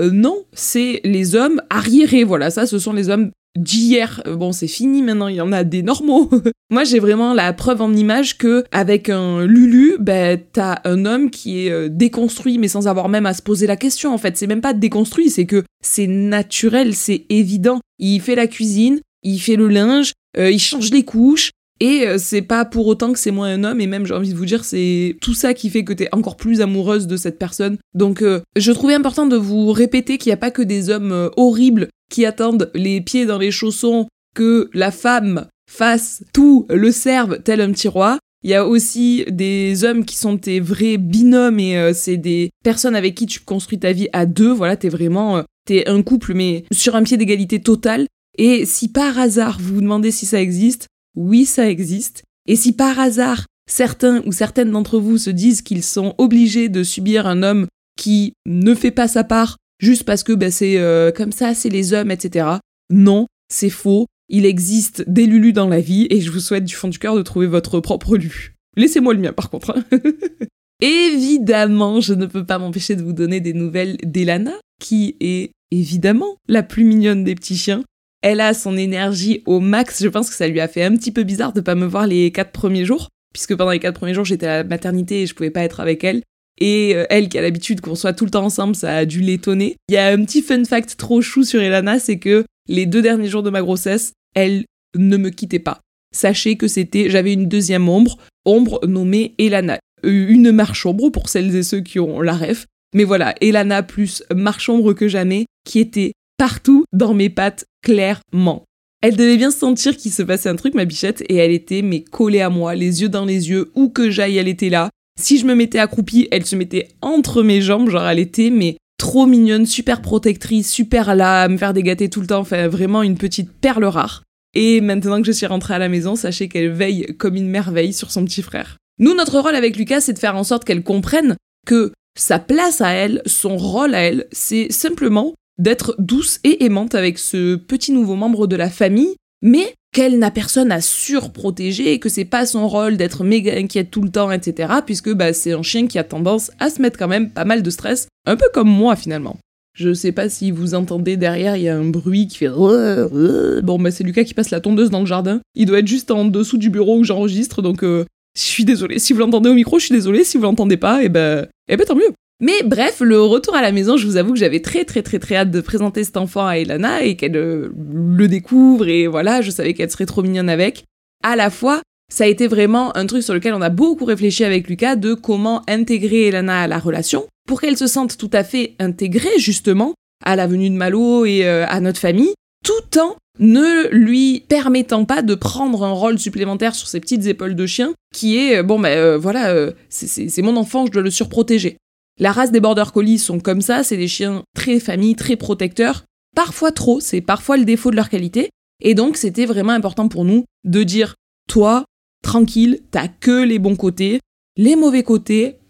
non, 0.00 0.44
c'est 0.52 1.00
les 1.02 1.34
hommes 1.34 1.60
arriérés, 1.70 2.22
voilà, 2.22 2.50
ça 2.50 2.68
ce 2.68 2.78
sont 2.78 2.92
les 2.92 3.08
hommes 3.08 3.32
d'hier. 3.60 4.22
Euh, 4.26 4.36
bon, 4.36 4.52
c'est 4.52 4.66
fini 4.66 5.02
maintenant, 5.02 5.28
il 5.28 5.36
y 5.36 5.40
en 5.40 5.52
a 5.52 5.64
des 5.64 5.82
normaux. 5.82 6.30
Moi, 6.70 6.84
j'ai 6.84 6.98
vraiment 6.98 7.34
la 7.34 7.52
preuve 7.52 7.82
en 7.82 7.92
image 7.92 8.38
que 8.38 8.64
avec 8.72 9.08
un 9.08 9.44
Lulu, 9.44 9.96
ben 10.00 10.40
t'as 10.52 10.80
un 10.84 11.04
homme 11.04 11.30
qui 11.30 11.66
est 11.66 11.70
euh, 11.70 11.88
déconstruit, 11.90 12.58
mais 12.58 12.68
sans 12.68 12.88
avoir 12.88 13.08
même 13.08 13.26
à 13.26 13.34
se 13.34 13.42
poser 13.42 13.66
la 13.66 13.76
question. 13.76 14.12
En 14.12 14.18
fait, 14.18 14.36
c'est 14.36 14.46
même 14.46 14.60
pas 14.60 14.72
déconstruit, 14.72 15.30
c'est 15.30 15.46
que 15.46 15.64
c'est 15.82 16.06
naturel, 16.06 16.94
c'est 16.94 17.26
évident. 17.28 17.80
Il 17.98 18.20
fait 18.20 18.34
la 18.34 18.46
cuisine, 18.46 19.00
il 19.22 19.38
fait 19.38 19.56
le 19.56 19.68
linge, 19.68 20.12
euh, 20.38 20.50
il 20.50 20.60
change 20.60 20.90
les 20.90 21.04
couches. 21.04 21.50
Et 21.82 22.04
c'est 22.18 22.42
pas 22.42 22.66
pour 22.66 22.86
autant 22.88 23.10
que 23.10 23.18
c'est 23.18 23.30
moins 23.30 23.48
un 23.48 23.64
homme, 23.64 23.80
et 23.80 23.86
même 23.86 24.04
j'ai 24.04 24.12
envie 24.12 24.34
de 24.34 24.36
vous 24.36 24.44
dire, 24.44 24.66
c'est 24.66 25.16
tout 25.22 25.32
ça 25.32 25.54
qui 25.54 25.70
fait 25.70 25.82
que 25.82 25.94
t'es 25.94 26.10
encore 26.12 26.36
plus 26.36 26.60
amoureuse 26.60 27.06
de 27.06 27.16
cette 27.16 27.38
personne. 27.38 27.78
Donc 27.94 28.22
je 28.54 28.72
trouvais 28.72 28.92
important 28.92 29.24
de 29.24 29.38
vous 29.38 29.72
répéter 29.72 30.18
qu'il 30.18 30.28
n'y 30.28 30.34
a 30.34 30.36
pas 30.36 30.50
que 30.50 30.60
des 30.60 30.90
hommes 30.90 31.30
horribles 31.38 31.88
qui 32.10 32.26
attendent 32.26 32.70
les 32.74 33.00
pieds 33.00 33.24
dans 33.24 33.38
les 33.38 33.50
chaussons 33.50 34.06
que 34.34 34.68
la 34.74 34.90
femme 34.90 35.46
fasse 35.70 36.22
tout, 36.32 36.66
le 36.68 36.92
serve 36.92 37.42
tel 37.42 37.60
un 37.60 37.72
petit 37.72 37.88
roi. 37.88 38.18
Il 38.42 38.50
y 38.50 38.54
a 38.54 38.66
aussi 38.66 39.24
des 39.28 39.84
hommes 39.84 40.04
qui 40.04 40.16
sont 40.16 40.38
tes 40.38 40.60
vrais 40.60 40.96
binômes 40.96 41.60
et 41.60 41.76
euh, 41.76 41.92
c'est 41.94 42.16
des 42.16 42.50
personnes 42.64 42.96
avec 42.96 43.14
qui 43.14 43.26
tu 43.26 43.40
construis 43.40 43.78
ta 43.78 43.92
vie 43.92 44.08
à 44.12 44.26
deux. 44.26 44.50
Voilà, 44.50 44.76
t'es 44.76 44.88
vraiment, 44.88 45.38
euh, 45.38 45.42
t'es 45.66 45.88
un 45.88 46.02
couple 46.02 46.34
mais 46.34 46.64
sur 46.72 46.96
un 46.96 47.02
pied 47.02 47.16
d'égalité 47.16 47.60
totale. 47.60 48.06
Et 48.38 48.64
si 48.64 48.88
par 48.88 49.18
hasard 49.18 49.58
vous 49.60 49.74
vous 49.74 49.80
demandez 49.82 50.10
si 50.10 50.24
ça 50.24 50.40
existe, 50.40 50.86
oui 51.16 51.44
ça 51.44 51.68
existe. 51.68 52.22
Et 52.46 52.56
si 52.56 52.72
par 52.72 52.98
hasard 52.98 53.44
certains 53.68 54.22
ou 54.26 54.32
certaines 54.32 54.70
d'entre 54.70 54.98
vous 54.98 55.18
se 55.18 55.30
disent 55.30 55.62
qu'ils 55.62 55.84
sont 55.84 56.14
obligés 56.16 56.68
de 56.68 56.82
subir 56.82 57.26
un 57.26 57.42
homme 57.42 57.66
qui 57.96 58.32
ne 58.46 58.74
fait 58.74 58.90
pas 58.90 59.08
sa 59.08 59.22
part 59.22 59.56
juste 59.80 60.04
parce 60.04 60.22
que 60.22 60.32
bah, 60.32 60.50
c'est 60.50 60.78
euh, 60.78 61.10
comme 61.10 61.32
ça, 61.32 61.54
c'est 61.54 61.68
les 61.68 61.92
hommes, 61.92 62.10
etc. 62.10 62.46
Non, 62.90 63.26
c'est 63.48 63.70
faux. 63.70 64.06
Il 64.28 64.46
existe 64.46 65.04
des 65.08 65.26
Lulus 65.26 65.52
dans 65.52 65.68
la 65.68 65.80
vie 65.80 66.06
et 66.10 66.20
je 66.20 66.30
vous 66.30 66.38
souhaite 66.38 66.64
du 66.64 66.74
fond 66.74 66.88
du 66.88 67.00
cœur 67.00 67.16
de 67.16 67.22
trouver 67.22 67.48
votre 67.48 67.80
propre 67.80 68.16
Lulu. 68.16 68.54
Laissez-moi 68.76 69.14
le 69.14 69.20
mien 69.20 69.32
par 69.32 69.50
contre. 69.50 69.76
Hein. 69.76 69.98
évidemment, 70.80 72.00
je 72.00 72.14
ne 72.14 72.26
peux 72.26 72.46
pas 72.46 72.58
m'empêcher 72.58 72.94
de 72.94 73.02
vous 73.02 73.12
donner 73.12 73.40
des 73.40 73.52
nouvelles 73.52 73.96
d'Elana, 74.04 74.54
qui 74.80 75.16
est 75.20 75.50
évidemment 75.72 76.36
la 76.48 76.62
plus 76.62 76.84
mignonne 76.84 77.24
des 77.24 77.34
petits 77.34 77.56
chiens. 77.56 77.82
Elle 78.22 78.40
a 78.40 78.54
son 78.54 78.76
énergie 78.76 79.42
au 79.46 79.60
max. 79.60 80.02
Je 80.02 80.08
pense 80.08 80.28
que 80.28 80.36
ça 80.36 80.46
lui 80.46 80.60
a 80.60 80.68
fait 80.68 80.84
un 80.84 80.94
petit 80.96 81.10
peu 81.10 81.22
bizarre 81.22 81.52
de 81.52 81.60
pas 81.60 81.74
me 81.74 81.86
voir 81.86 82.06
les 82.06 82.30
quatre 82.30 82.52
premiers 82.52 82.84
jours, 82.84 83.08
puisque 83.32 83.56
pendant 83.56 83.70
les 83.70 83.80
quatre 83.80 83.96
premiers 83.96 84.14
jours 84.14 84.24
j'étais 84.24 84.46
à 84.46 84.58
la 84.58 84.64
maternité 84.64 85.22
et 85.22 85.26
je 85.26 85.34
pouvais 85.34 85.50
pas 85.50 85.62
être 85.62 85.80
avec 85.80 86.04
elle. 86.04 86.22
Et 86.60 86.94
euh, 86.94 87.06
elle, 87.08 87.28
qui 87.28 87.38
a 87.38 87.42
l'habitude 87.42 87.80
qu'on 87.80 87.94
soit 87.94 88.12
tout 88.12 88.24
le 88.24 88.30
temps 88.30 88.44
ensemble, 88.44 88.76
ça 88.76 88.94
a 88.94 89.04
dû 89.06 89.20
l'étonner. 89.20 89.76
Il 89.88 89.94
y 89.94 89.98
a 89.98 90.08
un 90.08 90.24
petit 90.24 90.42
fun 90.42 90.64
fact 90.64 90.96
trop 90.96 91.22
chou 91.22 91.42
sur 91.42 91.62
Elana, 91.62 91.98
c'est 91.98 92.18
que 92.18 92.44
les 92.68 92.86
deux 92.86 93.02
derniers 93.02 93.28
jours 93.28 93.42
de 93.42 93.50
ma 93.50 93.62
grossesse, 93.62 94.12
elle 94.34 94.64
ne 94.96 95.16
me 95.16 95.30
quittait 95.30 95.58
pas. 95.58 95.80
Sachez 96.14 96.56
que 96.56 96.68
c'était, 96.68 97.08
j'avais 97.08 97.32
une 97.32 97.48
deuxième 97.48 97.88
ombre, 97.88 98.18
ombre 98.44 98.80
nommée 98.86 99.34
Elana. 99.38 99.78
Euh, 100.04 100.28
une 100.28 100.52
marche 100.52 100.84
ombre 100.86 101.10
pour 101.10 101.28
celles 101.28 101.54
et 101.54 101.62
ceux 101.62 101.80
qui 101.80 101.98
ont 101.98 102.20
la 102.20 102.34
ref. 102.34 102.66
Mais 102.94 103.04
voilà, 103.04 103.34
Elana 103.40 103.82
plus 103.82 104.22
marche 104.34 104.68
ombre 104.68 104.92
que 104.92 105.08
jamais, 105.08 105.46
qui 105.64 105.78
était 105.78 106.12
partout 106.36 106.84
dans 106.92 107.14
mes 107.14 107.30
pattes, 107.30 107.64
clairement. 107.82 108.64
Elle 109.02 109.16
devait 109.16 109.36
bien 109.36 109.50
sentir 109.50 109.96
qu'il 109.96 110.10
se 110.10 110.22
passait 110.22 110.48
un 110.48 110.56
truc, 110.56 110.74
ma 110.74 110.84
bichette, 110.84 111.22
et 111.28 111.36
elle 111.36 111.52
était 111.52 111.82
mais 111.82 112.02
collée 112.02 112.40
à 112.40 112.50
moi, 112.50 112.74
les 112.74 113.02
yeux 113.02 113.08
dans 113.08 113.24
les 113.24 113.48
yeux, 113.48 113.70
où 113.74 113.88
que 113.88 114.10
j'aille, 114.10 114.36
elle 114.36 114.48
était 114.48 114.68
là. 114.68 114.90
Si 115.20 115.38
je 115.38 115.44
me 115.44 115.54
mettais 115.54 115.78
accroupie, 115.78 116.28
elle 116.30 116.46
se 116.46 116.56
mettait 116.56 116.88
entre 117.02 117.42
mes 117.42 117.60
jambes, 117.60 117.90
genre 117.90 118.08
elle 118.08 118.18
était 118.18 118.50
mais 118.50 118.76
trop 118.98 119.26
mignonne, 119.26 119.66
super 119.66 120.02
protectrice, 120.02 120.70
super 120.70 121.14
là, 121.14 121.42
à 121.42 121.48
me 121.48 121.56
faire 121.56 121.74
dégater 121.74 122.08
tout 122.08 122.20
le 122.20 122.26
temps, 122.26 122.40
enfin 122.40 122.68
vraiment 122.68 123.02
une 123.02 123.16
petite 123.16 123.50
perle 123.52 123.84
rare. 123.84 124.22
Et 124.54 124.80
maintenant 124.80 125.20
que 125.20 125.26
je 125.26 125.32
suis 125.32 125.46
rentrée 125.46 125.74
à 125.74 125.78
la 125.78 125.88
maison, 125.88 126.16
sachez 126.16 126.48
qu'elle 126.48 126.70
veille 126.70 127.14
comme 127.18 127.36
une 127.36 127.48
merveille 127.48 127.92
sur 127.92 128.10
son 128.10 128.24
petit 128.24 128.42
frère. 128.42 128.76
Nous, 128.98 129.14
notre 129.14 129.38
rôle 129.38 129.54
avec 129.54 129.76
Lucas, 129.76 130.00
c'est 130.00 130.12
de 130.12 130.18
faire 130.18 130.36
en 130.36 130.44
sorte 130.44 130.64
qu'elle 130.64 130.82
comprenne 130.82 131.36
que 131.66 131.92
sa 132.18 132.38
place 132.38 132.80
à 132.80 132.90
elle, 132.90 133.22
son 133.26 133.56
rôle 133.56 133.94
à 133.94 134.00
elle, 134.00 134.26
c'est 134.32 134.72
simplement 134.72 135.34
d'être 135.58 135.94
douce 135.98 136.40
et 136.44 136.64
aimante 136.64 136.94
avec 136.94 137.18
ce 137.18 137.56
petit 137.56 137.92
nouveau 137.92 138.16
membre 138.16 138.46
de 138.46 138.56
la 138.56 138.70
famille, 138.70 139.14
mais 139.42 139.74
qu'elle 139.92 140.18
n'a 140.18 140.30
personne 140.30 140.70
à 140.70 140.80
surprotéger 140.80 141.92
et 141.92 141.98
que 141.98 142.08
c'est 142.08 142.24
pas 142.24 142.46
son 142.46 142.68
rôle 142.68 142.96
d'être 142.96 143.24
méga 143.24 143.56
inquiète 143.56 143.90
tout 143.90 144.02
le 144.02 144.10
temps, 144.10 144.30
etc. 144.30 144.72
Puisque 144.86 145.12
bah, 145.12 145.32
c'est 145.32 145.52
un 145.52 145.62
chien 145.62 145.86
qui 145.86 145.98
a 145.98 146.04
tendance 146.04 146.50
à 146.60 146.70
se 146.70 146.80
mettre 146.80 146.98
quand 146.98 147.08
même 147.08 147.30
pas 147.30 147.44
mal 147.44 147.62
de 147.62 147.70
stress, 147.70 148.08
un 148.26 148.36
peu 148.36 148.46
comme 148.52 148.68
moi 148.68 148.96
finalement. 148.96 149.36
Je 149.74 149.94
sais 149.94 150.12
pas 150.12 150.28
si 150.28 150.50
vous 150.50 150.74
entendez 150.74 151.16
derrière, 151.16 151.56
il 151.56 151.62
y 151.62 151.68
a 151.68 151.76
un 151.76 151.84
bruit 151.84 152.26
qui 152.26 152.38
fait. 152.38 152.48
Bon, 152.48 153.78
bah 153.78 153.90
c'est 153.90 154.04
Lucas 154.04 154.24
qui 154.24 154.34
passe 154.34 154.50
la 154.50 154.60
tondeuse 154.60 154.90
dans 154.90 155.00
le 155.00 155.06
jardin. 155.06 155.40
Il 155.54 155.66
doit 155.66 155.78
être 155.78 155.86
juste 155.86 156.10
en 156.10 156.24
dessous 156.24 156.58
du 156.58 156.70
bureau 156.70 156.98
où 156.98 157.04
j'enregistre, 157.04 157.62
donc 157.62 157.82
euh, 157.82 158.04
je 158.36 158.42
suis 158.42 158.64
désolée. 158.64 158.98
Si 158.98 159.12
vous 159.12 159.20
l'entendez 159.20 159.48
au 159.48 159.54
micro, 159.54 159.78
je 159.78 159.86
suis 159.86 159.94
désolée. 159.94 160.24
Si 160.24 160.36
vous 160.36 160.42
l'entendez 160.42 160.76
pas, 160.76 161.02
et 161.02 161.08
ben, 161.08 161.46
eh 161.68 161.76
ben 161.76 161.86
tant 161.86 161.94
mieux. 161.94 162.12
Mais 162.40 162.62
bref, 162.64 163.00
le 163.00 163.20
retour 163.20 163.54
à 163.54 163.60
la 163.60 163.70
maison, 163.70 163.98
je 163.98 164.06
vous 164.06 164.16
avoue 164.16 164.32
que 164.32 164.38
j'avais 164.38 164.60
très 164.60 164.86
très 164.86 165.02
très 165.02 165.18
très 165.18 165.36
hâte 165.36 165.50
de 165.50 165.60
présenter 165.60 166.04
cet 166.04 166.16
enfant 166.16 166.46
à 166.46 166.56
Elana 166.56 167.02
et 167.02 167.14
qu'elle 167.14 167.36
euh, 167.36 167.70
le 167.76 168.28
découvre 168.28 168.88
et 168.88 169.06
voilà, 169.06 169.42
je 169.42 169.50
savais 169.50 169.74
qu'elle 169.74 169.90
serait 169.90 170.06
trop 170.06 170.22
mignonne 170.22 170.48
avec. 170.48 170.84
À 171.22 171.36
la 171.36 171.50
fois, 171.50 171.82
ça 172.10 172.24
a 172.24 172.28
été 172.28 172.46
vraiment 172.46 172.96
un 172.96 173.04
truc 173.04 173.22
sur 173.22 173.34
lequel 173.34 173.52
on 173.52 173.60
a 173.60 173.68
beaucoup 173.68 174.06
réfléchi 174.06 174.42
avec 174.42 174.68
Lucas 174.68 174.96
de 174.96 175.12
comment 175.12 175.62
intégrer 175.68 176.28
Elana 176.28 176.62
à 176.62 176.66
la 176.66 176.78
relation 176.78 177.26
pour 177.46 177.60
qu'elle 177.60 177.76
se 177.76 177.86
sente 177.86 178.16
tout 178.16 178.30
à 178.32 178.42
fait 178.42 178.74
intégrée 178.78 179.38
justement 179.38 179.92
à 180.24 180.34
la 180.34 180.46
venue 180.46 180.70
de 180.70 180.74
Malo 180.74 181.26
et 181.26 181.44
euh, 181.44 181.66
à 181.68 181.80
notre 181.80 182.00
famille, 182.00 182.32
tout 182.64 182.98
en 182.98 183.16
ne 183.38 183.88
lui 183.90 184.44
permettant 184.48 185.04
pas 185.04 185.20
de 185.20 185.34
prendre 185.34 185.84
un 185.84 185.92
rôle 185.92 186.18
supplémentaire 186.18 186.74
sur 186.74 186.88
ses 186.88 187.00
petites 187.00 187.26
épaules 187.26 187.54
de 187.54 187.66
chien, 187.66 187.92
qui 188.14 188.38
est, 188.38 188.58
euh, 188.58 188.62
bon 188.62 188.78
ben 188.78 189.16
voilà, 189.16 189.70
c'est 189.90 190.42
mon 190.42 190.56
enfant, 190.56 190.86
je 190.86 190.92
dois 190.92 191.02
le 191.02 191.10
surprotéger. 191.10 191.76
La 192.20 192.32
race 192.32 192.52
des 192.52 192.60
border 192.60 192.84
collies 192.92 193.18
sont 193.18 193.40
comme 193.40 193.62
ça, 193.62 193.82
c'est 193.82 193.96
des 193.96 194.06
chiens 194.06 194.42
très 194.54 194.78
familles, 194.78 195.16
très 195.16 195.36
protecteurs, 195.36 196.04
parfois 196.36 196.70
trop, 196.70 197.00
c'est 197.00 197.22
parfois 197.22 197.56
le 197.56 197.64
défaut 197.64 197.90
de 197.90 197.96
leur 197.96 198.10
qualité, 198.10 198.50
et 198.82 198.92
donc 198.92 199.16
c'était 199.16 199.46
vraiment 199.46 199.72
important 199.72 200.06
pour 200.06 200.26
nous 200.26 200.44
de 200.64 200.82
dire, 200.82 201.14
toi, 201.48 201.86
tranquille, 202.22 202.82
t'as 202.90 203.08
que 203.08 203.42
les 203.42 203.58
bons 203.58 203.74
côtés, 203.74 204.20
les 204.58 204.76
mauvais 204.76 205.02
côtés, 205.02 205.60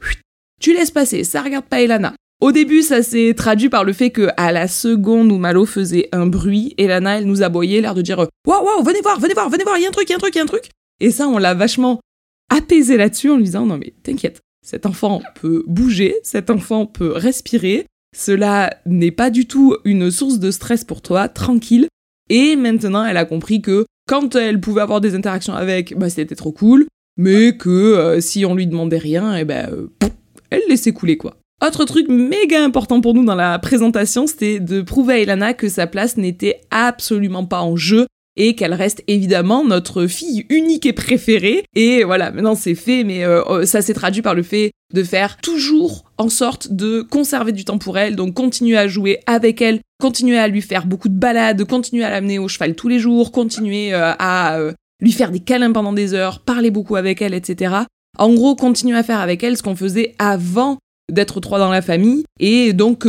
tu 0.60 0.74
laisses 0.74 0.90
passer, 0.90 1.22
ça 1.22 1.40
regarde 1.40 1.66
pas 1.66 1.82
Elana. 1.82 2.16
Au 2.40 2.50
début, 2.50 2.82
ça 2.82 3.04
s'est 3.04 3.32
traduit 3.36 3.68
par 3.68 3.84
le 3.84 3.92
fait 3.92 4.10
que, 4.10 4.28
à 4.36 4.50
la 4.50 4.66
seconde 4.66 5.30
où 5.30 5.36
Malo 5.36 5.66
faisait 5.66 6.08
un 6.10 6.26
bruit, 6.26 6.74
Elana, 6.78 7.18
elle 7.18 7.26
nous 7.26 7.42
aboyait, 7.42 7.80
l'air 7.80 7.94
de 7.94 8.02
dire 8.02 8.26
Waouh, 8.46 8.64
waouh, 8.64 8.82
venez 8.82 9.02
voir, 9.02 9.20
venez 9.20 9.34
voir, 9.34 9.50
venez 9.50 9.62
voir, 9.62 9.78
il 9.78 9.82
y 9.82 9.84
a 9.84 9.88
un 9.88 9.92
truc, 9.92 10.08
il 10.08 10.12
y 10.12 10.14
a 10.14 10.16
un 10.16 10.20
truc, 10.20 10.34
il 10.34 10.38
y 10.38 10.40
a 10.40 10.44
un 10.44 10.46
truc. 10.46 10.70
Et 10.98 11.10
ça, 11.12 11.28
on 11.28 11.38
l'a 11.38 11.54
vachement 11.54 12.00
apaisé 12.48 12.96
là-dessus 12.96 13.30
en 13.30 13.36
lui 13.36 13.44
disant 13.44 13.66
Non, 13.66 13.76
mais 13.76 13.92
t'inquiète, 14.02 14.40
cet 14.66 14.86
enfant 14.86 15.22
peut 15.40 15.64
bouger, 15.66 16.16
cet 16.22 16.50
enfant 16.50 16.86
peut 16.86 17.12
respirer. 17.12 17.86
Cela 18.16 18.74
n'est 18.86 19.10
pas 19.10 19.30
du 19.30 19.46
tout 19.46 19.76
une 19.84 20.10
source 20.10 20.38
de 20.38 20.50
stress 20.50 20.84
pour 20.84 21.00
toi, 21.00 21.28
tranquille. 21.28 21.88
Et 22.28 22.56
maintenant, 22.56 23.04
elle 23.04 23.16
a 23.16 23.24
compris 23.24 23.62
que 23.62 23.86
quand 24.06 24.34
elle 24.34 24.60
pouvait 24.60 24.80
avoir 24.80 25.00
des 25.00 25.14
interactions 25.14 25.54
avec, 25.54 25.96
bah, 25.96 26.10
c'était 26.10 26.34
trop 26.34 26.52
cool, 26.52 26.86
mais 27.16 27.56
que 27.56 27.68
euh, 27.68 28.20
si 28.20 28.44
on 28.44 28.54
lui 28.54 28.66
demandait 28.66 28.98
rien, 28.98 29.36
eh 29.36 29.44
ben, 29.44 29.68
euh, 29.72 29.88
elle 30.50 30.62
laissait 30.68 30.92
couler 30.92 31.16
quoi. 31.16 31.36
Autre 31.64 31.84
truc 31.84 32.08
méga 32.08 32.64
important 32.64 33.00
pour 33.00 33.14
nous 33.14 33.24
dans 33.24 33.34
la 33.34 33.58
présentation, 33.58 34.26
c'était 34.26 34.60
de 34.60 34.80
prouver 34.80 35.14
à 35.14 35.18
Elana 35.18 35.54
que 35.54 35.68
sa 35.68 35.86
place 35.86 36.16
n'était 36.16 36.62
absolument 36.70 37.44
pas 37.44 37.60
en 37.60 37.76
jeu 37.76 38.06
et 38.40 38.54
qu'elle 38.54 38.72
reste 38.72 39.04
évidemment 39.06 39.66
notre 39.66 40.06
fille 40.06 40.46
unique 40.48 40.86
et 40.86 40.94
préférée. 40.94 41.62
Et 41.76 42.04
voilà, 42.04 42.30
maintenant 42.30 42.54
c'est 42.54 42.74
fait, 42.74 43.04
mais 43.04 43.22
euh, 43.22 43.42
oh, 43.46 43.66
ça 43.66 43.82
s'est 43.82 43.92
traduit 43.92 44.22
par 44.22 44.34
le 44.34 44.42
fait 44.42 44.72
de 44.94 45.04
faire 45.04 45.36
toujours 45.36 46.10
en 46.16 46.30
sorte 46.30 46.72
de 46.72 47.02
conserver 47.02 47.52
du 47.52 47.66
temps 47.66 47.76
pour 47.76 47.98
elle, 47.98 48.16
donc 48.16 48.32
continuer 48.32 48.78
à 48.78 48.88
jouer 48.88 49.20
avec 49.26 49.60
elle, 49.60 49.80
continuer 50.00 50.38
à 50.38 50.48
lui 50.48 50.62
faire 50.62 50.86
beaucoup 50.86 51.10
de 51.10 51.18
balades, 51.18 51.62
continuer 51.64 52.02
à 52.02 52.08
l'amener 52.08 52.38
au 52.38 52.48
cheval 52.48 52.74
tous 52.74 52.88
les 52.88 52.98
jours, 52.98 53.30
continuer 53.30 53.92
euh, 53.92 54.12
à 54.18 54.56
euh, 54.56 54.72
lui 55.02 55.12
faire 55.12 55.32
des 55.32 55.40
câlins 55.40 55.72
pendant 55.72 55.92
des 55.92 56.14
heures, 56.14 56.40
parler 56.40 56.70
beaucoup 56.70 56.96
avec 56.96 57.20
elle, 57.20 57.34
etc. 57.34 57.74
En 58.18 58.32
gros, 58.32 58.56
continuer 58.56 58.96
à 58.96 59.02
faire 59.02 59.20
avec 59.20 59.44
elle 59.44 59.58
ce 59.58 59.62
qu'on 59.62 59.76
faisait 59.76 60.14
avant 60.18 60.78
d'être 61.12 61.40
trois 61.40 61.58
dans 61.58 61.70
la 61.70 61.82
famille, 61.82 62.24
et 62.38 62.72
donc 62.72 63.06